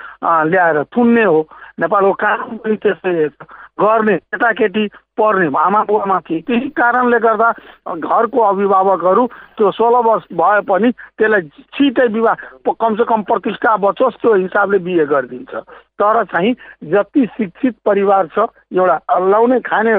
ल्याएर 0.53 0.83
थुन्ने 0.93 1.25
हो। 1.25 1.39
नेपालको 1.81 2.13
कानुन 2.13 2.57
पनि 2.61 2.77
त्यस्तै 2.77 3.29
छ। 3.29 3.41
गर्ने 3.81 4.17
केटाकेटी 4.17 4.87
पर्ने 5.19 5.47
आमा 5.59 5.83
बुवामाथि 5.89 6.41
त्यही 6.47 6.69
कारणले 6.77 7.19
गर्दा 7.19 7.51
घरको 7.93 8.41
अभिभावकहरू 8.43 9.27
त्यो 9.57 9.71
सोह्र 9.71 10.01
वर्ष 10.07 10.25
भए 10.33 10.61
पनि 10.69 10.91
त्यसलाई 11.19 11.43
छिटै 11.77 12.07
विवाह 12.13 12.35
कमसेकम 12.81 13.23
प्रतिष्ठा 13.29 13.77
बचोस् 13.85 14.21
त्यो 14.23 14.35
हिसाबले 14.35 14.79
बिहे 14.85 15.05
गरिदिन्छ। 15.07 15.55
तर 16.01 16.23
चाहिँ 16.25 16.53
जति 16.93 17.27
शिक्षित 17.37 17.75
परिवार 17.85 18.27
छ 18.37 18.49
एउटा 18.73 19.19
लाउने 19.29 19.61
खाने 19.65 19.99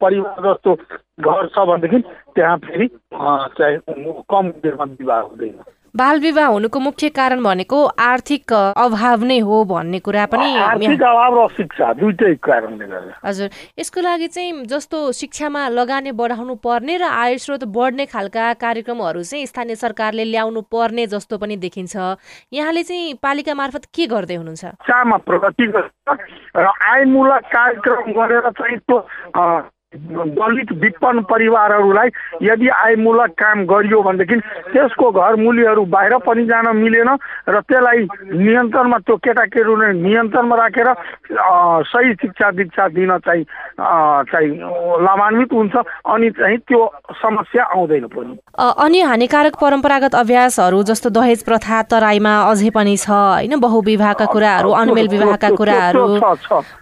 परिवार 0.00 0.36
जस्तो 0.44 0.74
घर 0.74 1.46
छ 1.48 1.66
भनेदेखि 1.68 2.00
त्यहाँ 2.34 2.56
फेरि 2.64 2.86
चाहिँ 3.12 3.78
कम 4.30 4.48
उमेरमा 4.48 4.84
विवाह 4.84 5.20
हुँदैन। 5.20 5.56
बाल 5.96 6.20
विवाह 6.20 6.46
हुनुको 6.46 6.80
मुख्य 6.80 7.08
कारण 7.08 7.42
भनेको 7.42 7.84
आर्थिक 7.84 8.52
अभाव 8.52 9.22
नै 9.24 9.38
हो 9.40 9.64
भन्ने 9.64 9.98
कुरा 9.98 10.24
पनि 10.26 10.56
आर्थिक 10.58 11.02
अभाव 11.02 11.38
र 11.38 11.46
शिक्षा 11.56 11.92
दुइटै 11.92 12.34
कारणले 12.44 12.86
गर्दा 12.86 13.14
हजुर। 13.24 13.48
यसको 13.78 14.00
लागि 14.00 14.26
चाहिँ 14.28 14.64
जस्तो 14.66 15.12
शिक्षामा 15.12 15.68
लगानी 15.68 16.12
बढाउनु 16.12 16.54
पर्ने 16.60 16.96
र 16.98 17.04
आय 17.04 17.38
स्रोत 17.38 17.64
बढ्ने 17.64 18.06
खालका 18.06 18.52
कार्यक्रमहरू 18.60 19.22
चाहिँ 19.22 19.46
स्थानीय 19.46 19.76
सरकारले 19.76 20.24
ल्याउनु 20.24 20.60
पर्ने 20.68 21.06
जस्तो 21.06 21.38
पनि 21.38 21.56
देखिन्छ। 21.56 21.96
यहाँले 22.52 22.82
चाहिँ 22.82 23.14
पालिका 23.22 23.54
मार्फत 23.54 23.84
के 23.94 24.06
गर्दै 24.06 24.34
हुनुहुन्छ? 24.34 24.64
र 26.56 26.66
आयमूलक 26.90 27.44
कार्यक्रम 27.48 28.12
गरेर 28.12 28.50
चाहिँ 28.50 28.78
दलित 29.92 30.72
विपन्न 30.80 31.20
परिवारहरूलाई 31.30 32.08
यदि 32.42 32.68
आयमूलक 32.68 33.30
काम 33.40 33.64
गरियो 33.64 34.00
भनेदेखि 34.02 34.36
त्यसको 34.72 35.10
घर 35.10 35.34
मूल्यहरू 35.40 35.84
बाहिर 35.88 36.16
पनि 36.28 36.44
जान 36.44 36.66
मिलेन 36.76 37.08
र 37.48 37.60
त्यसलाई 37.64 38.04
नियन्त्रणमा 38.36 38.98
त्यो 39.00 39.16
केटाकेटीलाई 39.16 39.92
नियन्त्रणमा 39.96 40.56
राखेर 40.56 40.88
सही 41.88 42.12
शिक्षा 42.20 42.50
दीक्षा 42.52 42.88
दिन 42.92 43.16
चाहिँ 43.24 43.44
चाहिँ 44.28 44.50
लाभान्वित 45.08 45.52
हुन्छ 45.52 45.76
अनि 46.04 46.30
चाहिँ 46.36 46.58
त्यो 46.68 46.84
समस्या 47.24 47.64
आउँदैन 47.72 48.06
पनि 48.12 48.36
अ, 48.58 48.68
अन्य 48.84 49.02
हानिकारक 49.08 49.56
परम्परागत 49.56 50.14
अभ्यासहरू 50.14 50.82
जस्तो 50.84 51.08
दहेज 51.16 51.44
प्रथा 51.48 51.80
तराईमा 51.88 52.34
अझै 52.50 52.70
पनि 52.76 52.96
छ 52.98 53.08
होइन 53.08 53.56
बहुविवाहका 53.60 54.24
कुराहरू 54.36 54.70
अनुमेल 54.82 55.08
विवाहका 55.08 55.48
कुराहरू। 55.56 56.06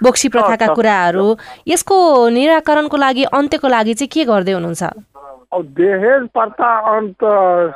बोक्सी 0.03 0.29
प्रथाका। 0.29 0.67
कुराहरू 0.75 1.27
यसको 1.69 1.97
निराकरणको 2.35 2.96
लागि 2.97 3.25
अन्त्यको 3.25 3.69
लागि 3.69 3.95
चाहिँ 3.95 4.09
के 4.09 4.25
गर्दै 4.25 4.53
हुनुहुन्छ? 4.53 4.85
दहेज 5.57 6.23
प्रथा 6.37 6.71
अन्त 6.97 7.23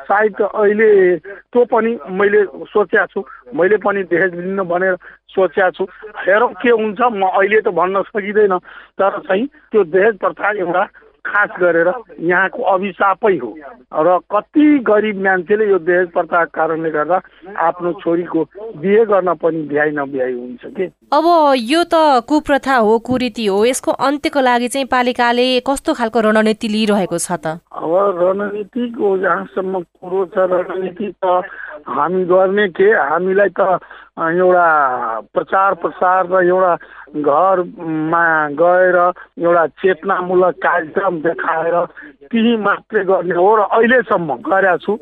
सायद 0.04 0.40
अहिले 0.42 1.16
त्यो 1.16 1.64
पनि 1.64 1.90
मैले 2.10 2.44
सोचेको 2.68 3.06
छु। 3.06 3.20
मैले 3.56 3.76
पनि 3.80 4.02
दहेज 4.10 4.34
लिन 4.34 4.60
भनेर 4.68 4.94
सोचेको 5.32 5.70
छु। 5.70 5.84
हेरौँ 6.26 6.52
के 6.60 6.70
हुन्छ 6.70 7.00
म 7.00 7.22
अहिले 7.24 7.60
त 7.60 7.68
भन्न 7.72 8.02
सकिँदैन। 8.10 8.58
तर 9.00 9.18
चाहिँ 9.24 9.46
त्यो 9.72 9.84
दहेज 9.84 10.14
प्रथा 10.18 10.50
एउटा 10.58 10.84
खास 11.26 11.50
गरेर 11.60 11.88
यहाँको 12.20 12.62
अभिशापै 12.74 13.36
हो। 13.36 13.50
र 13.94 14.18
कति 14.32 14.66
गरिब 14.86 15.20
मान्छेले 15.24 15.68
यो 15.70 15.78
दहेज 15.78 16.08
प्रथाको 16.12 16.50
कारणले 16.54 16.90
गर्दा 16.90 17.20
आफ्नो 17.66 17.92
छोरीको 18.00 18.44
बिहे 18.80 19.04
गर्न 19.06 19.34
पनि 19.42 19.62
भ्याइ 19.68 19.90
नभ्याइ 19.90 20.32
हुन्छ 20.32 20.64
कि? 20.76 20.84
अब 21.12 21.26
यो 21.56 21.82
त 21.84 22.24
कुप्रथा 22.28 22.76
हो 22.76 22.98
कुरीति 22.98 23.46
हो। 23.46 23.64
यसको 23.64 23.90
अन्त्यको 23.92 24.40
लागि 24.40 24.68
चाहिँ 24.68 24.86
पालिकाले 24.86 25.48
कस्तो 25.66 25.94
खालको 25.94 26.20
रणनीति 26.20 26.68
लिइरहेको 26.68 27.18
छ 27.18 27.32
त? 27.32 27.60
अब 27.72 27.92
रणनीतिको 28.20 29.16
जहाँसम्म 29.18 29.80
कुरो 29.80 30.24
छ 30.34 30.48
रणनीति 30.50 31.12
त 31.24 31.42
हामी 31.88 32.24
गर्ने 32.24 32.68
के? 32.68 32.90
हामीलाई 32.92 33.48
त 33.60 33.80
एउटा 34.20 34.68
प्रचार 35.34 35.74
प्रसार 35.82 36.26
र 36.32 36.44
एउटा 36.44 36.74
घरमा 37.24 38.24
गएर 38.60 38.96
एउटा 39.40 39.66
चेतनामूलक 39.80 40.54
कार्यक्रम 40.64 41.14
देखाएर 41.20 41.74
त्यही 42.30 42.56
मात्रै 42.56 43.04
गर्ने 43.04 43.34
हो 43.34 43.50
र 43.56 43.60
अहिलेसम्म 43.76 44.28
गरेका 44.46 44.76
छु। 44.84 44.92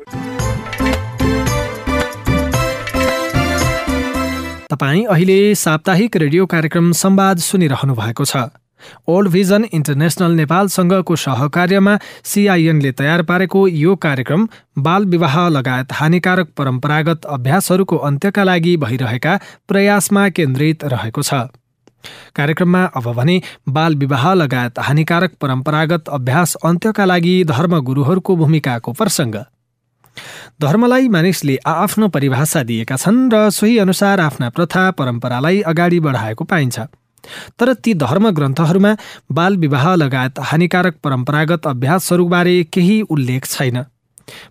तपाईँ 4.71 5.05
अहिले 5.05 5.39
साप्ताहिक 5.55 6.15
रेडियो 6.17 6.45
कार्यक्रम 6.45 6.91
संवाद 7.03 7.37
सुनिरहनु 7.43 7.93
भएको 7.93 8.25
छ। 8.25 8.35
ओल्ड 9.07 9.31
भिजन 9.31 9.65
इन्टरनेसनल 9.71 10.31
नेपालसँगको 10.33 11.15
सहकार्यमा 11.17 11.97
सिआइएनले 12.25 12.91
तयार 12.95 13.21
पारेको 13.23 13.67
यो 13.75 13.95
कार्यक्रम 13.99 14.47
बाल 14.79 15.05
विवाह 15.07 15.37
लगायत 15.49 15.93
हानिकारक 15.93 16.51
परम्परागत 16.57 17.25
अभ्यासहरूको 17.29 17.97
अन्त्यका 18.05 18.43
लागि 18.45 18.75
भइरहेका 18.79 19.39
प्रयासमा 19.69 20.27
केन्द्रित 20.31 20.83
रहेको 20.87 21.21
छ 21.23 21.43
कार्यक्रममा 22.35 22.83
अब 22.95 23.11
भने 23.13 23.41
बाल 23.69 23.95
विवाह 23.97 24.33
लगायत 24.35 24.79
हानिकारक 24.81 25.33
परम्परागत 25.41 26.09
अभ्यास 26.11 26.55
अन्त्यका 26.63 27.05
लागि 27.05 27.33
धर्मगुरूहरूको 27.47 28.35
भूमिकाको 28.35 28.93
प्रसङ्ग 28.93 29.35
धर्मलाई 30.61 31.07
मानिसले 31.09 31.57
आआफ्नो 31.67 32.07
परिभाषा 32.09 32.63
दिएका 32.63 32.95
छन् 32.97 33.19
र 33.33 33.49
सोही 33.51 33.77
अनुसार 33.79 34.19
आफ्ना 34.21 34.49
प्रथा 34.51 34.89
परम्परालाई 34.93 35.61
अगाडि 35.65 35.99
बढाएको 35.99 36.43
पाइन्छ 36.45 36.79
तर 37.59 37.73
ती 37.73 37.93
धर्म 37.93 38.29
ग्रन्थहरूमा 38.29 38.95
बाल 39.31 39.57
विवाह 39.57 39.93
लगायत 39.95 40.39
हानिकारक 40.41 40.95
परम्परागत 41.03 41.67
अभ्यासहरूबारे 41.67 42.63
केही 42.73 43.01
उल्लेख 43.01 43.45
छैन। 43.45 43.83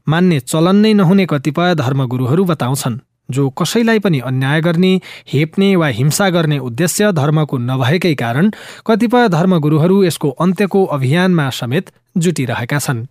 मान्ने 0.09 0.41
चलन 0.41 0.77
नै 0.77 0.93
नहुने 0.93 1.27
कतिपय 1.27 1.75
धर्मगुरूहरू 1.75 2.45
बताउँछन् 2.45 2.99
जो 3.31 3.49
कसैलाई 3.51 3.99
पनि 3.99 4.19
अन्याय 4.21 4.61
गर्ने 4.61 4.91
हेप्ने 5.33 5.75
वा 5.77 5.87
हिंसा 5.87 6.29
गर्ने 6.31 6.59
उद्देश्य 6.59 7.13
धर्मको 7.13 7.59
नभएकै 7.59 8.15
कारण 8.15 8.51
कतिपय 8.87 9.29
धर्मगुरूहरू 9.29 10.03
यसको 10.05 10.31
अन्त्यको 10.41 10.85
अभियानमा 10.87 11.49
समेत 11.51 11.91
जुटिरहेका 12.17 12.79
छन्। 12.79 13.05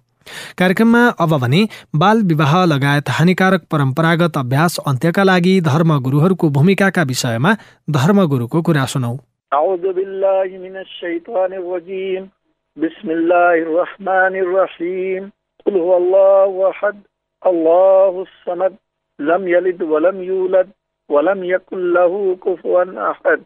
कार्यक्रममा 0.58 1.04
अब 1.20 1.38
भने 1.38 1.62
बाल 1.96 2.22
विवाह 2.24 2.54
लगायत 2.66 3.10
हानिकारक 3.10 3.64
परम्परागत 3.72 4.38
अभ्यास 4.38 4.78
अन्त्यका 4.88 5.24
लागि 5.24 5.60
धर्मगुरूहरूको 5.62 6.50
भूमिकाका 6.50 7.04
विषयमा 7.04 7.56
धर्मगुरूको 7.90 8.62
कुरा 8.62 8.86
सुनौ। 8.86 9.16
أعوذ 9.53 9.93
بالله 9.93 10.49
من 10.59 10.77
الشيطان 10.77 11.53
الرجيم 11.53 12.31
بسم 12.77 13.11
الله 13.11 13.55
الرحمن 13.55 14.35
الرحيم 14.45 15.31
قل 15.67 15.77
هو 15.77 15.97
الله 15.97 16.71
أحد 16.71 16.97
الله 17.43 18.23
الصمد 18.23 18.77
لم 19.19 19.49
يلد 19.49 19.83
ولم 19.83 20.23
يولد 20.23 20.69
ولم 21.11 21.45
يكن 21.45 21.93
له 21.93 22.37
كفوا 22.45 22.85
أحد 23.11 23.41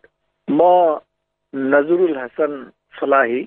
ما 0.49 1.01
नजरुल 1.55 2.17
हसन 2.19 2.53
फलाही 2.95 3.41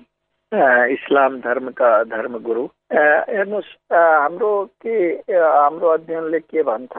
अ, 0.52 0.62
इस्लाम 0.94 1.36
धर्मका 1.40 1.90
धर्मगुरु 2.12 2.64
अ, 2.90 3.02
हेर्नुहोस् 3.28 3.72
अ, 3.90 4.00
हाम्रो 4.22 4.52
के 4.84 4.96
अ, 5.16 5.40
हाम्रो 5.62 5.88
अध्ययनले 5.88 6.40
के 6.40 6.62
भन्छ 6.70 6.96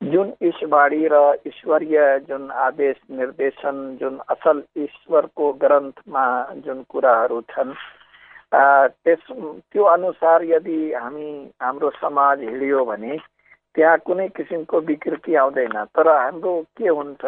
जुन 0.00 0.32
ईश्वरी 0.42 1.06
र 1.12 1.20
ईश्वरीय 1.46 1.98
जुन 2.28 2.50
आदेश 2.64 2.96
निर्देशन 3.10 3.76
जुन 4.00 4.18
असल 4.30 4.60
ईश्वरको 4.78 5.52
ग्रन्थमा 5.62 6.26
जुन 6.64 6.82
कुराहरू 6.88 7.40
छन् 7.50 7.72
त्यस 8.54 9.24
त्यो 9.28 9.84
अनुसार 9.84 10.42
यदि 10.44 10.78
हामी 10.94 11.28
हाम्रो 11.62 11.90
समाज 12.00 12.40
हिँड्यो 12.40 12.84
भने 12.84 13.16
त्यहाँ 13.74 13.98
कुनै 14.06 14.28
किसिमको 14.36 14.80
विकृति 14.86 15.34
आउँदैन। 15.34 15.76
तर 15.96 16.08
हाम्रो 16.08 16.54
के 16.78 16.88
हुन्छ 16.88 17.24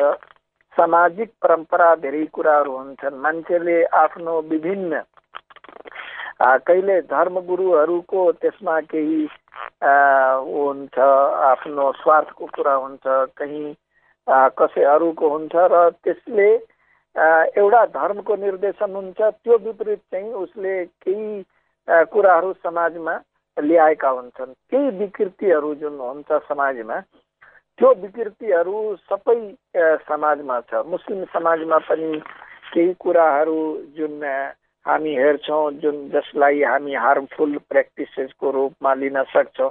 सामाजिक 0.76 1.30
परम्परा 1.42 1.94
धेरै 2.06 2.24
कुराहरू 2.32 2.76
हुन्छन्। 2.76 3.20
मान्छेले 3.22 3.82
आफ्नो 4.00 4.40
विभिन्न 4.50 5.02
कहिले 6.40 7.00
धर्मगुरुहरूको 7.12 8.20
त्यसमा 8.40 8.78
केही 8.90 9.22
हुन्छ 9.84 10.98
आफ्नो 11.52 11.90
स्वार्थको 12.00 12.46
कुरा 12.56 12.74
हुन्छ 12.74 13.04
कहीँ 13.36 13.74
कसै 14.56 14.84
अरूको 14.94 15.28
हुन्छ 15.28 15.54
र 15.72 15.88
त्यसले 16.04 16.48
एउटा 17.60 17.84
धर्मको 17.92 18.36
निर्देशन 18.36 18.94
हुन्छ 18.96 19.20
त्यो 19.20 19.58
विपरीत 19.66 20.00
चाहिँ 20.10 20.32
उसले 20.44 20.74
केही 21.04 21.42
कुराहरू 22.12 22.52
समाजमा 22.64 23.14
ल्याएका 23.56 24.08
हुन्छन्। 24.08 24.52
केही 24.70 24.88
विकृतिहरू 24.98 25.74
जुन 25.74 25.98
हुन्छ 26.00 26.40
समाजमा 26.48 27.00
त्यो 27.78 27.92
विकृतिहरू 28.00 28.76
सबै 29.10 29.38
समाजमा 30.08 30.60
छ। 30.70 30.86
मुस्लिम 30.88 31.24
समाजमा 31.36 31.78
पनि 31.88 32.10
केही 32.72 32.92
कुराहरू 33.04 33.60
जुन 33.96 34.24
हामी 34.86 35.14
हेर्छौँ 35.16 35.70
जुन 35.80 35.96
जसलाई 36.10 36.62
हामी 36.62 36.94
हार्मफुल 36.94 37.56
प्र्याक्टिसेसको 37.68 38.50
रूपमा 38.50 38.94
लिन 38.94 39.22
सक्छौँ। 39.32 39.70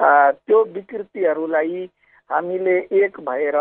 त्यो 0.00 0.62
विकृतिहरूलाई 0.74 1.88
हामीले 2.30 2.76
एक 3.02 3.20
भएर 3.20 3.56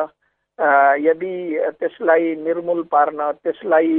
यदि 1.05 1.33
त्यसलाई 1.79 2.35
निर्मूल 2.45 2.81
पार्न 2.91 3.31
त्यसलाई 3.43 3.93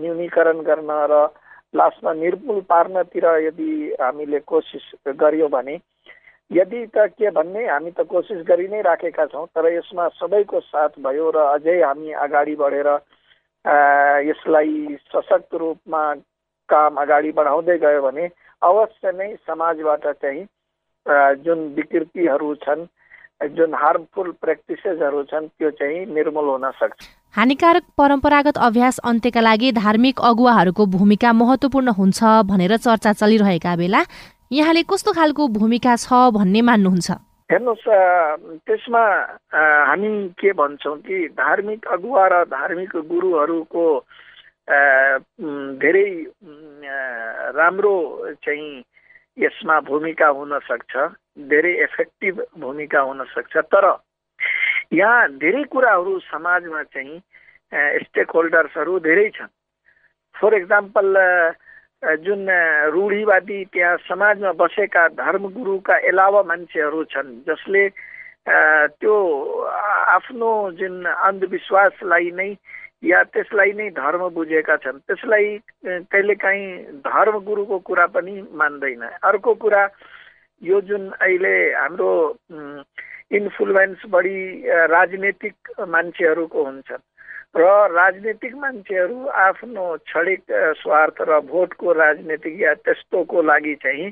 न्यूनीकरण 0.00 0.60
गर्न 0.62 0.90
र 1.12 1.26
लास्टमा 1.74 2.12
निर्मूल 2.14 2.60
पार्नतिर 2.68 3.26
यदि 3.44 3.70
हामीले 4.00 4.38
कोसिस 4.46 4.90
गर्यौँ 5.20 5.48
भने 5.50 5.78
यदि 6.50 6.86
त 6.96 7.06
के 7.16 7.30
भन्ने 7.30 7.66
हामी 7.66 7.90
त 7.90 8.04
कोसिस 8.08 8.44
गरि 8.48 8.68
नै 8.68 8.80
राखेका 8.82 9.26
छौँ 9.26 9.46
तर 9.56 9.72
यसमा 9.72 10.08
सबैको 10.20 10.60
साथ 10.62 11.00
भयो 11.00 11.30
र 11.30 11.44
अझै 11.54 11.80
हामी 11.82 12.12
अगाडि 12.24 12.54
बढेर 12.56 12.88
यसलाई 13.64 14.96
सशक्त 15.10 15.54
रूपमा 15.54 16.02
काम 16.68 16.96
अगाडि 17.02 17.30
बढाउँदै 17.32 17.78
गयो 17.78 18.02
भने 18.02 18.28
अवश्य 18.62 19.12
नै 19.12 19.28
समाजबाट 19.46 20.06
चाहिँ 20.22 20.44
जुन 21.44 21.58
विकृतिहरू 21.76 22.54
छन् 22.64 22.84
जुन 23.56 23.74
हार्मफुल 23.74 24.30
प्र्याक्टिसेसहरू 24.42 25.22
छन् 25.30 25.48
त्यो 25.48 25.70
चाहिँ 25.70 26.06
निर्मूल 26.14 26.48
हुन 26.48 26.70
सक्छ। 26.70 27.06
हानिकारक 27.34 27.84
परम्परागत 27.98 28.58
अभ्यास 28.58 28.98
अन्त्यका 29.04 29.40
लागि 29.40 29.72
धार्मिक 29.72 30.20
अगुवाहरूको 30.20 30.86
भूमिका 30.94 31.32
महत्त्वपूर्ण 31.32 31.88
हुन्छ 31.98 32.22
भनेर 32.50 32.76
चर्चा 32.76 33.12
चलिरहेका 33.12 33.76
बेला 33.76 34.02
यहाँले 34.52 34.82
कस्तो 34.84 35.12
खालको 35.12 35.48
भूमिका 35.48 35.96
छ 35.96 36.12
भन्ने 36.34 36.60
मान्नुहुन्छ? 36.62 37.10
हेर्नुहोस् 37.52 38.64
त्यसमा 38.64 39.04
हामी 39.52 40.08
के 40.40 40.52
भन्छौँ 40.56 40.96
कि 41.04 41.16
धार्मिक 41.36 41.86
अगुवा 41.92 42.26
र 42.32 42.34
धार्मिक 42.48 42.92
गुरुहरूको 43.12 43.84
धेरै 45.76 46.08
राम्रो 47.52 47.94
चाहिँ 48.44 48.72
यसमा 49.38 49.76
भूमिका 49.84 50.28
हुन 50.32 50.58
सक्छ 50.64 50.92
धेरै 51.52 51.72
इफेक्टिभ 51.84 52.40
भूमिका 52.56 53.00
हुन 53.00 53.24
सक्छ। 53.36 53.56
तर 53.68 53.84
यहाँ 54.96 55.28
धेरै 55.36 55.62
कुराहरू 55.68 56.18
समाजमा 56.32 56.82
चाहिँ 56.88 57.20
स्टेक 58.04 58.30
होल्डर्सहरू 58.32 58.98
धेरै 59.04 59.28
छन्। 59.36 59.52
फर 60.34 60.54
इक्जाम्पल 60.54 61.06
जुन 62.02 62.46
रूढिवादी 62.90 63.64
त्यहाँ 63.72 63.96
समाजमा 64.08 64.52
बसेका 64.58 65.06
धर्मगुरुका 65.14 65.94
अलावा 66.10 66.42
मान्छेहरू 66.42 67.04
छन् 67.14 67.30
जसले 67.46 67.88
त्यो 68.98 69.14
आफ्नो 70.14 70.50
जुन 70.78 71.04
अन्धविश्वासलाई 71.06 72.30
नै 72.34 72.50
या 73.06 73.22
त्यसलाई 73.22 73.72
नै 73.78 73.88
धर्म 73.94 74.28
बुझेका 74.34 74.76
छन् 74.82 74.98
त्यसलाई 75.06 75.46
कहिलेकाहीँ 76.10 76.66
धर्मगुरुको 77.06 77.78
कुरा 77.86 78.06
पनि 78.14 78.34
मान्दैन। 78.50 79.02
अर्को 79.22 79.54
कुरा 79.62 79.82
यो 80.62 80.80
जुन 80.80 81.10
अहिले 81.22 81.54
हाम्रो 81.74 82.10
इन्फ्लुएन्स 83.30 84.02
बढी 84.10 84.38
राजनीतिक 84.90 85.56
मान्छेहरूको 85.86 86.64
हुन्छ। 86.64 86.90
र 87.54 87.64
राजनीतिक 87.92 88.54
मान्छेहरू 88.56 89.26
आफ्नो 89.28 89.84
क्षणिक 90.08 90.42
स्वार्थ 90.80 91.20
र 91.28 91.40
भोटको 91.44 91.92
राजनीतिक 91.92 92.60
या 92.60 92.72
त्यस्तोको 92.80 93.42
लागि 93.42 93.74
चाहिँ 93.84 94.08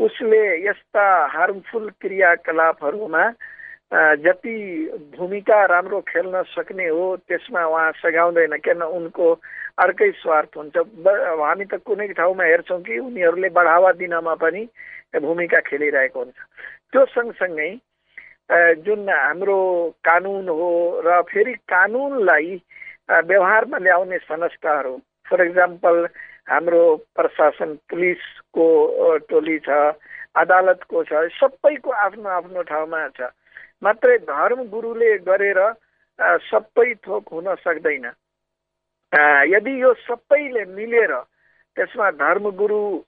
उसले 0.00 0.40
यस्ता 0.66 1.04
हार्मफुल 1.32 1.88
क्रियाकलापहरूमा 2.00 3.24
जति 4.24 4.56
भूमिका 5.18 5.64
राम्रो 5.68 6.00
खेल्न 6.08 6.42
सक्ने 6.56 6.88
हो 6.88 7.04
त्यसमा 7.28 7.64
उहाँ 7.68 7.92
सघाउँदैन। 8.00 8.56
किन 8.64 8.82
उनको 8.82 9.28
अर्कै 9.76 10.10
स्वार्थ 10.24 10.56
हुन्छ। 10.56 10.76
हामी 11.04 11.64
त 11.68 11.76
कुनै 11.84 12.08
ठाउँमा 12.16 12.44
हेर्छौँ 12.44 12.80
कि 12.88 12.98
उनीहरूले 12.98 13.48
बढावा 13.52 13.92
दिनमा 14.00 14.34
पनि 14.40 14.64
भूमिका 15.20 15.60
खेलिरहेको 15.68 16.18
हुन्छ। 16.18 16.38
त्यो 16.92 17.04
सँगसँगै 17.04 17.70
जुन 18.84 19.08
हाम्रो 19.08 19.58
कानुन 20.04 20.48
हो 20.48 20.70
र 21.04 21.08
फेरि 21.28 21.54
कानुनलाई 21.72 22.50
व्यवहारमा 23.10 23.78
ल्याउने 23.78 24.18
संस्थाहरू 24.18 24.94
फर 25.26 25.38
इक्जाम्पल 25.46 25.96
हाम्रो 26.50 26.82
प्रशासन 27.16 27.70
पुलिसको 27.90 28.66
टोली 29.28 29.58
छ 29.66 29.68
अदालतको 30.36 30.98
छ 31.04 31.12
सबैको 31.38 31.90
आफ्नो 32.04 32.28
आफ्नो 32.28 32.60
ठाउँमा 32.68 33.00
छ। 33.16 33.20
मात्रै 33.82 34.16
धर्म 34.28 34.60
गुरुले 34.68 35.10
गरेर 35.28 35.60
सबै 36.48 36.90
थोक 37.06 37.24
हुन 37.32 37.48
सक्दैन। 37.64 38.06
यदि 39.48 39.72
यो 39.82 39.90
सबैले 40.04 40.62
मिलेर 40.76 41.12
त्यसमा 41.76 42.06
धर्मगुरुलाई 42.20 43.04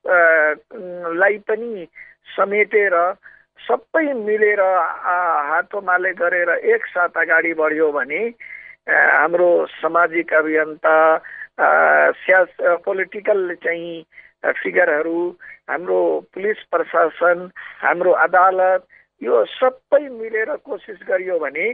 पनि 1.48 1.70
समेटेर 2.36 2.94
सबै 3.60 4.12
मिलेर 4.12 4.60
हातोमाले 5.50 6.12
गरेर 6.20 6.50
एकसाथ 6.74 7.16
अगाडि 7.22 7.52
बढ्यो 7.60 7.90
भने 7.92 8.22
हाम्रो 8.88 9.48
सामाजिक 9.80 10.32
अभियन्ता 10.34 10.96
स्यास 12.24 12.50
पोलिटिकल 12.84 13.54
चाहिँ 13.64 14.02
फिगरहरू 14.60 15.20
हाम्रो 15.70 16.00
पुलिस 16.34 16.62
प्रशासन 16.70 17.48
हाम्रो 17.80 18.12
अदालत 18.26 18.82
यो 19.22 19.44
सबै 19.54 20.02
मिलेर 20.18 20.54
कोसिस 20.66 20.98
गरियो 21.08 21.38
भने 21.38 21.68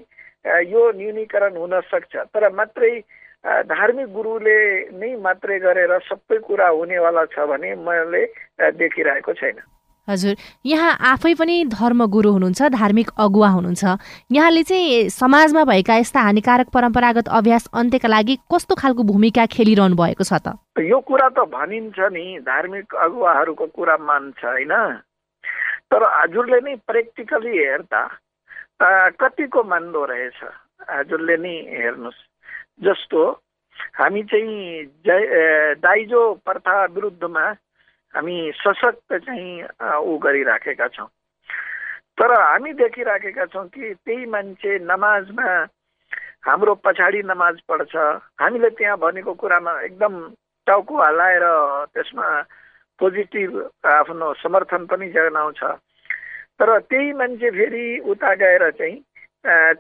यो 0.71 0.83
न्यूनीकरण 1.01 1.57
हुन 1.57 1.81
सक्छ। 1.91 2.17
तर 2.17 2.49
मात्रै 2.53 2.93
धार्मिक 3.67 4.09
गुरुले 4.15 4.61
नै 5.01 5.11
मात्रै 5.27 5.59
गरेर 5.59 5.99
सबै 6.07 6.39
कुरा 6.47 6.69
हुनेवाला 6.69 7.25
छ 7.35 7.51
भने 7.51 7.75
मैले 7.89 8.23
देखिरहेको 8.79 9.33
छैन। 9.41 9.61
हजुर 10.11 10.35
यहाँ 10.67 10.93
आफै 11.11 11.35
पनि 11.35 11.57
धर्म 11.71 12.05
गुरु 12.07 12.31
हुनुहुन्छ 12.33 12.63
धार्मिक 12.75 13.11
अगुवा 13.19 13.49
हुनुहुन्छ। 13.49 13.85
यहाँले 14.33 14.63
चाहिँ 14.63 15.09
समाजमा 15.11 15.65
भएका 15.65 15.97
यस्ता 15.97 16.21
हानिकारक 16.21 16.69
परम्परागत 16.75 17.29
अभ्यास 17.29 17.69
अन्त्यका 17.75 18.09
लागि 18.09 18.37
कस्तो 18.53 18.75
खालको 18.75 19.03
भूमिका 19.07 19.47
खेलिरहनु 19.55 19.97
भएको 19.97 20.25
छ 20.25 20.33
त? 20.43 20.59
यो 20.81 20.99
कुरा 21.01 21.29
त 21.31 21.47
भनिन्छ 21.51 21.99
नि 22.11 22.27
धार्मिक 22.43 22.95
अगुवाहरूको 23.07 23.67
कुरा 23.77 23.97
मान्छ 24.01 24.45
होइन? 24.45 24.75
तर 25.91 26.03
हजुरले 26.03 26.59
नै 26.65 26.75
प्र्याक्टिकली 26.87 27.53
हेर्दा 27.59 28.03
कतिको 29.21 29.63
मान्दो 29.63 30.05
रहेछ? 30.11 30.39
हजुरले 30.91 31.37
नै 31.37 31.55
हेर्नुहोस्। 31.79 32.21
जस्तो 32.83 33.21
हामी 33.99 34.23
चाहिँ 34.31 34.85
दाइजो 35.83 36.23
प्रथा 36.45 36.75
विरुद्धमा 36.95 37.45
हामी 38.15 38.37
सशक्त 38.57 39.13
चाहिँ 39.15 39.63
ऊ 40.03 40.17
गरिराखेका 40.19 40.87
छौँ। 40.89 41.09
तर 42.19 42.33
हामी 42.33 42.73
देखिराखेका 42.75 43.45
छौँ 43.53 43.67
कि 43.69 43.95
त्यही 43.95 44.27
मान्छे 44.27 44.79
नमाजमा 44.85 45.47
हाम्रो 46.47 46.75
पछाडि 46.85 47.23
नमाज 47.23 47.61
पढ्छ। 47.69 47.95
हामीले 48.41 48.69
त्यहाँ 48.77 48.97
भनेको 48.99 49.33
कुरामा 49.35 49.73
एकदम 49.81 50.15
टाउको 50.67 50.95
हल्लाएर 51.03 51.45
त्यसमा 51.95 52.27
पोजिटिभ 53.01 53.53
आफ्नो 53.87 54.33
समर्थन 54.43 54.87
पनि 54.87 55.09
जनाउँछ 55.13 55.63
तर 56.61 56.79
त्यही 56.91 57.13
मान्छे 57.17 57.51
फेरि 57.51 57.85
उता 58.11 58.35
गएर 58.43 58.71
चाहिँ 58.71 58.97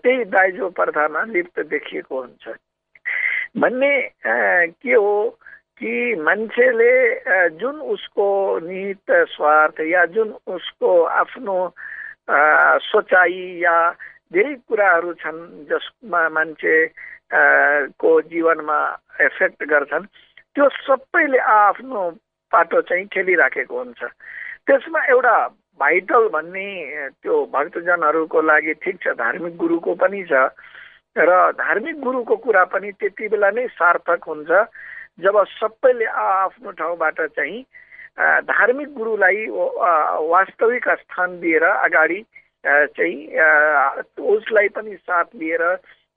त्यही 0.00 0.24
दाइजो 0.32 0.68
प्रथामा 0.72 1.22
लिप्त 1.34 1.60
देखिएको 1.60 2.20
हुन्छ। 2.20 2.48
भन्ने 3.60 3.92
के 4.24 4.94
हो? 4.94 5.36
कि 5.80 6.14
मान्छेले 6.20 6.92
जुन 7.58 7.80
उसको 7.92 8.28
निहित 8.68 9.10
स्वार्थ 9.32 9.80
या 9.80 10.04
जुन 10.12 10.34
उसको 10.54 10.90
आफ्नो 11.20 11.56
सोचाइ 12.84 13.38
या 13.62 13.76
धेरै 14.32 14.54
कुराहरू 14.68 15.12
छन् 15.24 15.40
जसमा 15.70 16.28
मान्छे 16.36 16.74
को 17.96 18.10
जीवनमा 18.28 18.78
एफेक्ट 19.20 19.64
गर्छन् 19.70 20.04
त्यो 20.54 20.68
सबैले 20.84 21.38
आफ्नो 21.48 22.10
पाटो 22.52 22.80
चाहिँ 22.82 23.06
खेलिराखेको 23.08 23.78
हुन्छ। 23.78 24.02
त्यसमा 24.66 25.00
एउटा 25.06 25.36
भाइटल 25.80 26.28
भन्ने 26.28 26.68
त्यो 27.22 27.44
भक्तजनहरूको 27.54 28.40
लागि 28.42 28.74
ठिक 28.84 28.96
छ 29.02 29.16
धार्मिक 29.16 29.56
गुरुको 29.56 29.94
पनि 29.96 30.22
छ 30.28 30.52
र 31.16 31.30
धार्मिक 31.56 32.00
गुरुको 32.04 32.36
कुरा 32.36 32.64
पनि 32.68 32.90
त्यति 33.00 33.28
बेला 33.28 33.50
नै 33.50 33.66
सार्थक 33.80 34.28
हुन्छ। 34.28 34.50
जब 35.20 35.44
सबैले 35.50 36.04
आफ्नो 36.20 36.70
ठाउँबाट 36.72 37.20
चाहिँ 37.28 37.62
धार्मिक 38.44 38.92
गुरुलाई 38.94 39.46
वास्तविक 40.28 40.88
स्थान 40.98 41.38
दिएर 41.40 41.64
अगाडि 41.64 42.22
चाहिँ 42.66 43.16
उसलाई 44.28 44.68
पनि 44.68 44.96
साथ 44.96 45.24
लिएर 45.34 45.64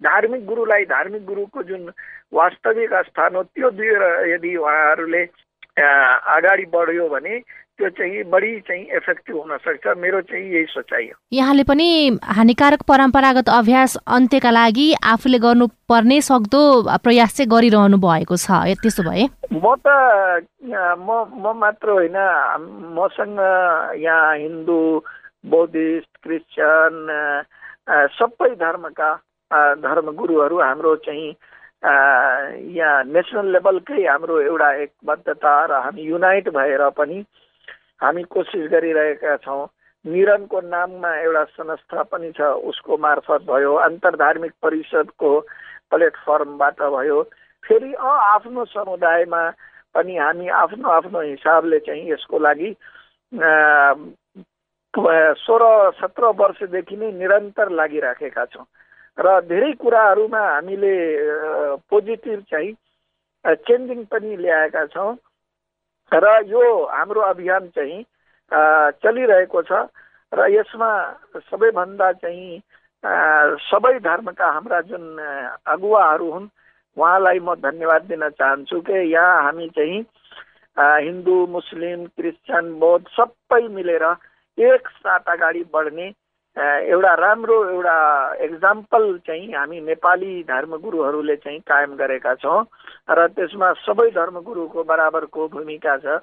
धार्मिक 0.02 0.46
गुरुलाई 0.46 0.86
धार्मिक 0.86 1.26
गुरुको 1.26 1.63
जुन 1.63 1.92
वास्तविक 2.34 2.94
स्थान 3.06 3.36
हो 3.36 3.44
त्यो 3.44 3.70
दिएर 3.72 4.04
यदि 4.30 4.56
उहाँहरूले 4.56 5.24
अगाडि 5.78 6.66
बढ्यो 6.66 7.08
भने 7.10 7.39
त्यो 7.80 7.90
चाहिँ 7.90 8.24
बढी 8.30 8.60
चाहिँ 8.68 8.84
इफेक्टिभ 8.98 9.36
हुनसक्छ 9.36 9.98
मेरो 9.98 10.22
चाहिँ 10.30 10.46
यही 10.54 10.66
सोचाइ 10.70 11.06
हो। 11.10 11.18
यहाँले 11.34 11.64
पनि 11.66 11.88
हानिकारक 12.38 12.82
परम्परागत 12.88 13.50
अभ्यास 13.50 13.96
अन्त्यका 14.08 14.52
लागि 14.52 14.88
आफूले 15.14 15.40
गर्नुपर्ने 15.46 16.22
सक्दो 16.22 16.62
प्रयास 17.04 17.34
चाहिँ 17.38 17.50
गरिरहनु 17.50 17.98
भएको 17.98 18.38
छ। 18.38 18.78
त्यसो 18.78 19.04
भए? 19.10 19.26
म 19.50 19.76
त 19.82 19.88
म 21.02 21.10
म 21.34 21.58
मात्र 21.58 21.90
होइन। 21.90 22.18
मसँग 22.94 23.40
यहाँ 24.06 24.38
हिन्दू 24.38 24.80
बौद्धिस्ट 25.44 26.12
क्रिस्चियन 26.24 26.94
सबै 28.16 28.50
धर्मका 28.62 29.12
धर्मगुरुहरू 29.82 30.60
हाम्रो 30.62 30.96
चाहिँ 31.04 31.30
यहाँ 32.78 33.04
नेसनल 33.04 33.52
लेभलकै 33.54 34.06
हाम्रो 34.08 34.40
एउटा 34.42 34.72
एकबद्धता 34.84 35.54
र 35.66 35.82
हामी 35.84 36.02
युनाइट 36.02 36.50
भएर 36.56 36.90
पनि 36.98 37.26
हामी 38.04 38.24
कोसिस 38.34 38.70
गरिरहेका 38.72 39.36
छौँ। 39.46 39.68
निरनको 40.06 40.60
नाममा 40.62 41.12
एउटा 41.18 41.44
संस्था 41.56 42.04
पनि 42.12 42.32
छ 42.38 42.42
उसको 42.68 42.98
मार्फत 43.00 43.42
भयो 43.48 43.74
अन्तर्धार्मिक 43.88 44.54
परिषदको 44.63 45.30
प्लेटफर्मबाट 45.92 46.82
भयो। 46.96 47.22
फेरि 47.63 47.94
आफ्नो 48.04 48.66
समुदायमा 48.66 49.44
पनि 49.96 50.18
हामी 50.18 50.48
आफ्नो 50.62 50.89
आफ्नो 50.89 51.22
हिसाबले 51.22 51.80
चाहिँ 51.88 52.10
यसको 52.12 52.39
लागि 52.39 52.70
सोह्र 55.46 55.66
सत्र 55.98 56.24
वर्षदेखि 56.38 56.96
नै 56.98 57.12
निरन्तर 57.12 57.70
लागिराखेका 57.72 58.46
छौँ। 58.46 58.66
र 59.18 59.39
धेरै 59.48 59.72
कुराहरूमा 59.80 60.42
हामीले 60.42 60.94
पोजिटिभ 61.89 62.39
चाहिँ 62.52 62.74
चेन्जिङ 63.63 64.04
पनि 64.12 64.36
ल्याएका 64.38 64.86
छौँ। 64.94 65.16
र 66.12 66.39
यो 66.46 66.63
हाम्रो 66.88 67.22
अभियान 67.24 67.68
चाहिँ 67.70 68.04
चलिरहेको 69.02 69.62
छ 69.62 69.88
र 70.32 70.48
यसमा 70.52 70.89
सबैभन्दा 71.42 72.12
चाहिँ 72.13 72.62
सबै 73.63 73.94
धर्मका 74.00 74.48
हाम्रा 74.48 74.82
जुन 74.82 75.04
अगुवाहरू 75.68 76.30
हुन् 76.32 76.48
उहाँलाई 76.98 77.39
म 77.39 77.56
धन्यवाद 77.58 78.02
दिन 78.06 78.30
चाहन्छु 78.32 78.82
कि 78.82 78.98
यहाँ 79.10 79.44
हामी 79.44 79.68
चाहिँ 79.70 80.00
हिन्दू 80.78 81.36
मुस्लिम 81.48 82.06
क्रिस्चियन 82.13 82.74
बौद्ध 82.80 83.06
सबै 83.12 83.62
मिलेर 83.70 84.06
एकसाथ 84.58 85.30
अगाडि 85.30 85.63
बढ्ने 85.74 86.08
एउटा 86.58 87.13
राम्रो 87.18 87.56
एउटा 87.70 87.98
एक्जाम्पल 88.46 89.18
चाहिँ 89.28 89.54
हामी 89.54 89.80
नेपाली 89.82 90.44
धर्मगुरुहरूले 90.46 91.36
चाहिँ 91.36 91.60
कायम 91.66 91.96
गरेका 91.98 92.34
छौँ 92.36 92.62
र 93.10 93.28
त्यसमा 93.34 93.72
सबै 93.82 94.10
धर्मगुरुको 94.13 94.84
बराबरको 94.84 95.48
भूमिका 95.50 95.98
छ। 95.98 96.22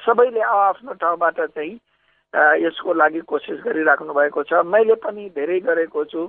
सबैले 0.00 0.40
आफ्नो 0.40 0.92
ठाउँबाट 0.96 1.40
चाहिँ 1.52 1.74
यसको 2.64 2.92
लागि 2.94 3.20
कोसिस 3.28 3.60
गरिराख्नु 3.64 4.12
भएको 4.14 4.42
छ। 4.42 4.64
मैले 4.64 4.94
पनि 5.04 5.28
धेरै 5.36 5.60
गरेको 5.60 6.04
छु। 6.04 6.24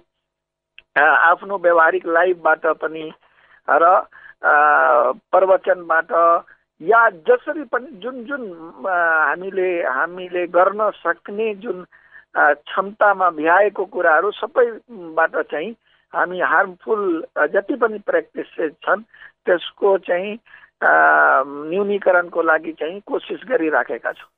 आफ्नो 1.00 1.58
व्यवहारिक 1.58 2.06
लाइफबाट 2.06 2.66
पनि 2.84 3.06
र 3.68 3.86
प्रवचनबाट 5.32 6.12
या 6.82 7.02
जसरी 7.26 7.64
पनि 7.72 7.88
जुन 8.04 8.24
जुन 8.28 8.44
हामीले 8.86 9.70
हामीले 9.84 10.46
गर्न 10.48 10.90
सक्ने 11.00 11.54
जुन 11.64 11.86
क्षमतामा 12.38 13.30
भ्याएको 13.30 13.86
कुराहरू 13.86 14.32
सबैबाट 14.32 15.36
चाहिँ 15.52 15.72
हामी 16.14 16.40
हार्मफुल 16.40 17.24
जति 17.54 17.76
पनि 17.76 18.00
प्र्याक्टिसेस 18.06 18.72
छन् 18.86 19.02
त्यसको 19.46 19.98
चाहिँ 20.08 20.38
न्यूनीकरणको 21.72 22.42
लागि 22.42 22.72
चाहिँ 22.72 23.00
कोसिस 23.08 23.40
गरिराखेका 23.50 24.12
छौँ। 24.12 24.30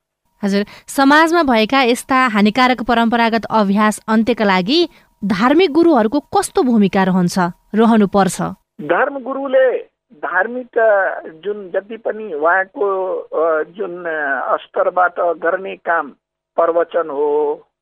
हजुर 0.42 0.64
समाजमा 0.88 1.42
भएका 1.42 1.82
यस्ता 1.82 2.16
हानिकारक 2.34 2.82
परम्परागत 2.88 3.46
अभ्यास 3.50 4.00
अन्त्यका 4.08 4.44
लागि 4.44 4.80
धार्मिक 5.22 5.72
गुरुहरूको 5.72 6.20
कस्तो 6.36 6.62
भूमिका 6.62 7.02
रहन्छ 7.04 7.38
रहनु 7.74 8.06
पर्छ 8.06 8.40
धर्म 8.88 9.18
गुरुले 9.22 9.66
धार्मिक 10.24 10.78
जुन 11.44 11.68
जति 11.70 11.96
पनि 11.96 12.32
उहाँको 12.34 12.88
जुन 13.76 14.04
स्तरबाट 14.64 15.20
गर्ने 15.44 15.76
काम 15.76 16.08
प्रवचन 16.56 17.10
हो 17.10 17.28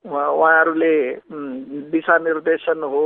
उहाँहरूले 0.05 0.95
दिशानिर्देशन 1.91 2.83
हो 2.85 3.05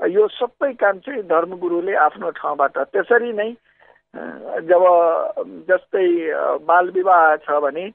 यो 0.00 0.26
सबै 0.30 0.72
काम 0.74 0.98
चाहिँ 1.00 1.22
धर्मगुरुले 1.24 1.94
आफ्नो 2.00 2.30
ठाउँबाट 2.32 2.78
त्यसरी 2.86 3.32
नै 3.34 3.50
जब 4.64 4.84
जस्तै 5.68 6.06
बाल 6.64 6.90
विवाह 6.90 7.36
छ 7.38 7.60
भने 7.60 7.86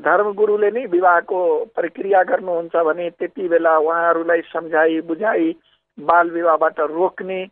धर्मगुरुले 0.00 0.70
नै 0.70 0.84
विवाहको 0.88 1.40
प्रक्रिया 1.74 2.22
गर्नुहुन्छ 2.24 2.84
भने 2.84 3.10
त्यति 3.12 3.48
बेला 3.48 3.76
उहाँहरूलाई 3.80 4.40
सम्झाइ 4.48 5.00
बुझाइ 5.04 5.52
बाल 5.98 6.30
विवाहबाट 6.30 6.80
रोक्ने 6.90 7.42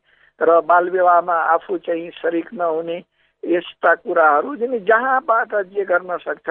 र 0.41 0.61
बाल 0.65 0.91
विवाहमा 0.91 1.37
आफू 1.51 1.79
चाहिँ 1.81 2.11
सरिक 2.15 2.53
नहुने 2.55 3.03
यस्ता 3.43 3.95
कुराहरू 3.97 4.57
जुन 4.57 4.79
जहाँबाट 4.85 5.55
जे 5.69 5.85
गर्न 5.85 6.17
सक्छ 6.19 6.49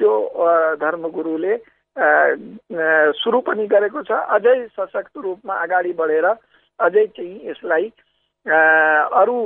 त्यो 0.00 0.12
धर्मगुरुले 0.78 1.56
सुरु 1.96 3.40
पनि 3.46 3.66
गरेको 3.66 4.02
छ। 4.02 4.10
अझै 4.36 4.56
सशक्त 4.74 5.14
रूपमा 5.16 5.54
अगाडि 5.62 5.92
बढेर 5.94 6.26
अझै 6.26 7.06
चाहिँ 7.06 7.50
यसलाई 7.50 7.86
अरू 9.20 9.36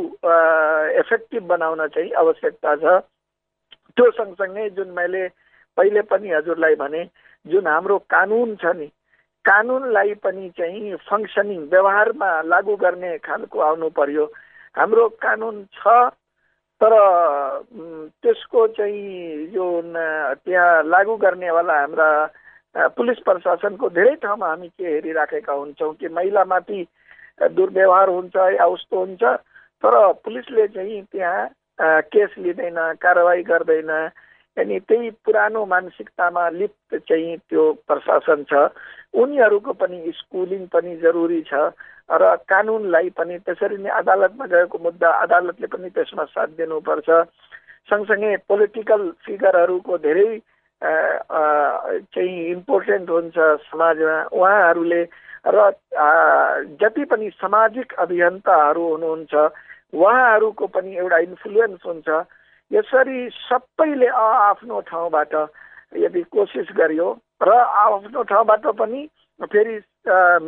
इफेक्टिभ 1.01 1.43
बनाउन 1.47 1.87
चाहिँ 1.87 2.13
आवश्यकता 2.23 2.75
छ। 2.77 2.85
त्यो 3.97 4.11
सँगसँगै 4.11 4.69
जुन 4.71 4.89
मैले 4.97 5.27
पहिले 5.77 6.03
पनि 6.11 6.29
हजुरलाई 6.33 6.75
भने 6.75 7.05
जुन 7.47 7.67
हाम्रो 7.67 7.99
कानुन 8.11 8.57
छ 8.57 8.73
नि 8.77 8.89
कानुनलाई 9.45 10.15
पनि 10.25 10.49
चाहिँ 10.59 10.97
फङ्सनिङ 11.09 11.61
व्यवहारमा 11.71 12.31
लागू 12.43 12.77
गर्ने 12.77 13.17
खालको 13.19 13.61
आउनु 13.61 13.89
पर्यो। 13.93 14.25
हाम्रो 14.77 15.09
कानुन 15.23 15.65
छ 15.77 15.83
तर 16.81 16.95
त्यसको 18.23 18.67
चाहिँ 18.79 19.51
यो 19.55 19.67
त्यहाँ 20.47 20.83
लागू 20.87 21.17
गर्नेवाला 21.17 21.79
हाम्रा 21.81 22.89
पुलिस 22.97 23.19
प्रशासनको 23.27 23.89
धेरै 23.91 24.15
ठाउँमा 24.23 24.47
हामी 24.49 24.69
के 24.69 24.87
हेरिराखेका 24.87 25.53
हुन्छौँ 25.53 25.93
कि 25.99 26.09
महिलामाथि 26.09 26.87
दुर्व्यवहार 27.43 28.09
हुन्छ 28.09 28.37
या 28.55 28.67
उस्तो 28.67 28.99
हुन्छ। 28.99 29.23
तर 29.83 29.95
पुलिसले 30.25 30.67
चाहिँ 30.69 31.03
त्यहाँ 31.13 32.03
केस 32.11 32.31
लिँदैन 32.39 32.79
कारवाही 33.03 33.43
गर्दैन। 33.43 33.91
अनि 34.57 34.79
त्यही 34.79 35.11
पुरानो 35.25 35.65
मानसिकतामा 35.67 36.49
लिप्त 36.51 36.95
चाहिँ 37.09 37.37
त्यो 37.51 37.73
प्रशासन 37.87 38.43
छ। 38.51 38.71
उनीहरूको 39.15 39.73
पनि 39.73 39.99
स्कुलिङ 40.15 40.67
पनि 40.67 40.97
जरुरी 41.03 41.43
छ। 41.43 41.55
र 42.11 42.25
कानुनलाई 42.49 43.09
पनि 43.13 43.39
त्यसरी 43.45 43.77
नै 43.85 43.91
अदालतमा 44.01 44.47
गएको 44.49 44.79
मुद्दा 44.81 45.09
अदालतले 45.25 45.67
पनि 45.69 45.89
त्यसमा 45.93 46.25
साथ 46.33 46.49
दिनुपर्छ। 46.57 47.09
सँगसँगै 47.89 48.37
पोलिटिकल 48.49 49.03
फिगरहरूको 49.25 49.99
धेरै 49.99 50.31
चाहिँ 50.81 52.39
इम्पोर्टेन्ट 52.51 53.11
हुन्छ 53.11 53.37
समाजमा। 53.69 54.17
उहाँहरूले 54.33 55.03
र 55.47 55.59
जति 56.81 57.05
पनि 57.13 57.31
सामाजिक 57.37 57.93
अभियन्ताहरू 57.99 58.85
हुनुहुन्छ 58.89 59.35
उहाँहरूको 59.93 60.67
पनि 60.67 60.97
एउटा 60.97 61.19
इन्फ्लुएन्स 61.29 61.81
हुन्छ। 61.87 62.09
यसरी 62.71 63.19
सबैले 63.49 64.09
आफ्नो 64.09 64.81
ठाउँबाट 64.89 65.35
यदि 65.97 66.23
कोसिस 66.33 66.69
गरियो 66.77 67.09
र 67.43 67.51
आफ्नो 67.85 68.23
ठाउँबाट 68.29 68.67
पनि 68.81 69.01
फेरि 69.45 69.75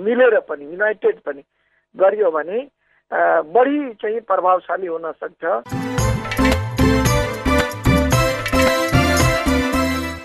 मिलेर 0.05 0.38
पनि 0.48 0.64
युनाइटेड 0.64 1.16
पनि 1.26 1.42
गरियो 1.94 2.31
भने 2.31 2.59
बढी 3.55 3.79
चाहिँ 3.94 4.20
प्रभावशाली 4.20 4.87
हुन 4.87 5.12
सक्छ। 5.12 5.42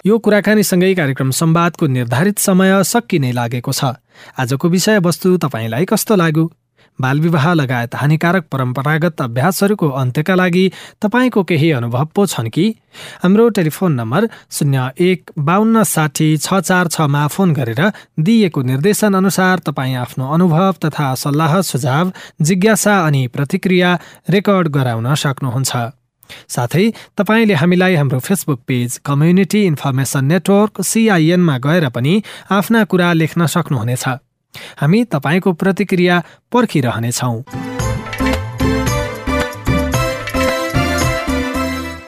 यो 0.06 0.17
कुराकानीसँगै 0.17 0.93
कार्यक्रम 0.95 1.32
संवादको 1.32 1.88
निर्धारित 1.88 2.38
समय 2.39 2.84
सकिने 2.84 3.32
लागेको 3.32 3.71
छ। 3.71 3.97
आजको 4.39 4.69
विषयवस्तु 4.69 5.38
तपाईँलाई 5.38 5.86
कस्तो 5.86 6.15
लाग्यो? 6.15 6.45
बालविवाह 7.00 7.54
लगायत 7.54 7.96
हानिकारक 7.96 8.46
परम्परागत 8.52 9.22
अभ्यासहरूको 9.22 9.90
अन्त्यका 10.02 10.36
लागि 10.36 10.66
तपाईँको 11.02 11.44
केही 11.44 11.72
अनुभव 11.72 12.06
पो 12.16 12.26
छन् 12.26 12.50
कि? 12.50 12.66
हाम्रो 13.24 13.48
टेलिफोन 13.50 13.92
नम्बर 13.94 14.28
शून्य 14.52 14.90
एक 15.00 15.32
बाहन्न 15.40 15.84
साठी 15.84 16.30
छ 16.38 16.60
चार 16.62 16.88
छमा 16.88 17.28
फोन 17.28 17.54
गरेर 17.54 17.82
दिइएको 18.20 18.62
निर्देशन 18.62 19.14
अनुसार 19.14 19.60
तपाईँ 19.68 19.96
आफ्नो 19.96 20.32
अनुभव 20.34 20.74
तथा 20.86 21.14
सल्लाह 21.16 21.62
सुझाव 21.62 22.12
जिज्ञासा 22.42 22.96
अनि 23.06 23.28
प्रतिक्रिया 23.28 23.94
रेकर्ड 24.30 24.68
गराउन 24.68 25.14
सक्नुहुन्छ। 25.16 25.76
साथै 26.50 26.86
तपाईँले 27.18 27.54
हामीलाई 27.54 27.96
हाम्रो 27.96 28.20
Facebook 28.20 28.60
page 28.68 28.98
community 29.06 29.62
information 29.66 30.26
network 30.26 30.82
सिआइएनमा 30.82 31.58
गएर 31.58 31.90
पनि 31.90 32.14
आफ्ना 32.50 32.84
कुरा 32.84 33.12
लेख्न 33.14 33.46
सक्नुहुनेछ। 33.46 34.06
हामी 34.78 35.04
तपाईँको 35.04 35.54
प्रतिक्रिया 35.54 36.24
पर्खिरहनेछौँ। 36.52 37.44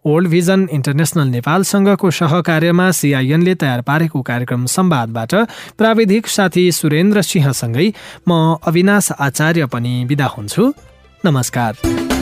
ओल्ड 0.07 0.27
भिजन 0.29 0.67
इन्टरनेसनल 0.71 1.27
नेपालसँगको 1.27 2.11
सहकार्यमा 2.11 2.91
सिआइएनले 2.91 3.55
तयार 3.55 3.81
पारेको 3.81 4.21
कार्यक्रम 4.21 4.65
संवादबाट 4.65 5.33
प्राविधिक 5.77 6.27
साथी 6.27 6.71
सुरेन्द्र 6.71 7.21
सिंहसँगै 7.21 7.87
म 8.27 8.55
अविनाश 8.63 9.11
आचार्य 9.11 9.65
पनि 9.67 10.05
विदा 10.07 10.25
हुन्छु। 10.25 10.73
नमस्कार। 11.25 12.16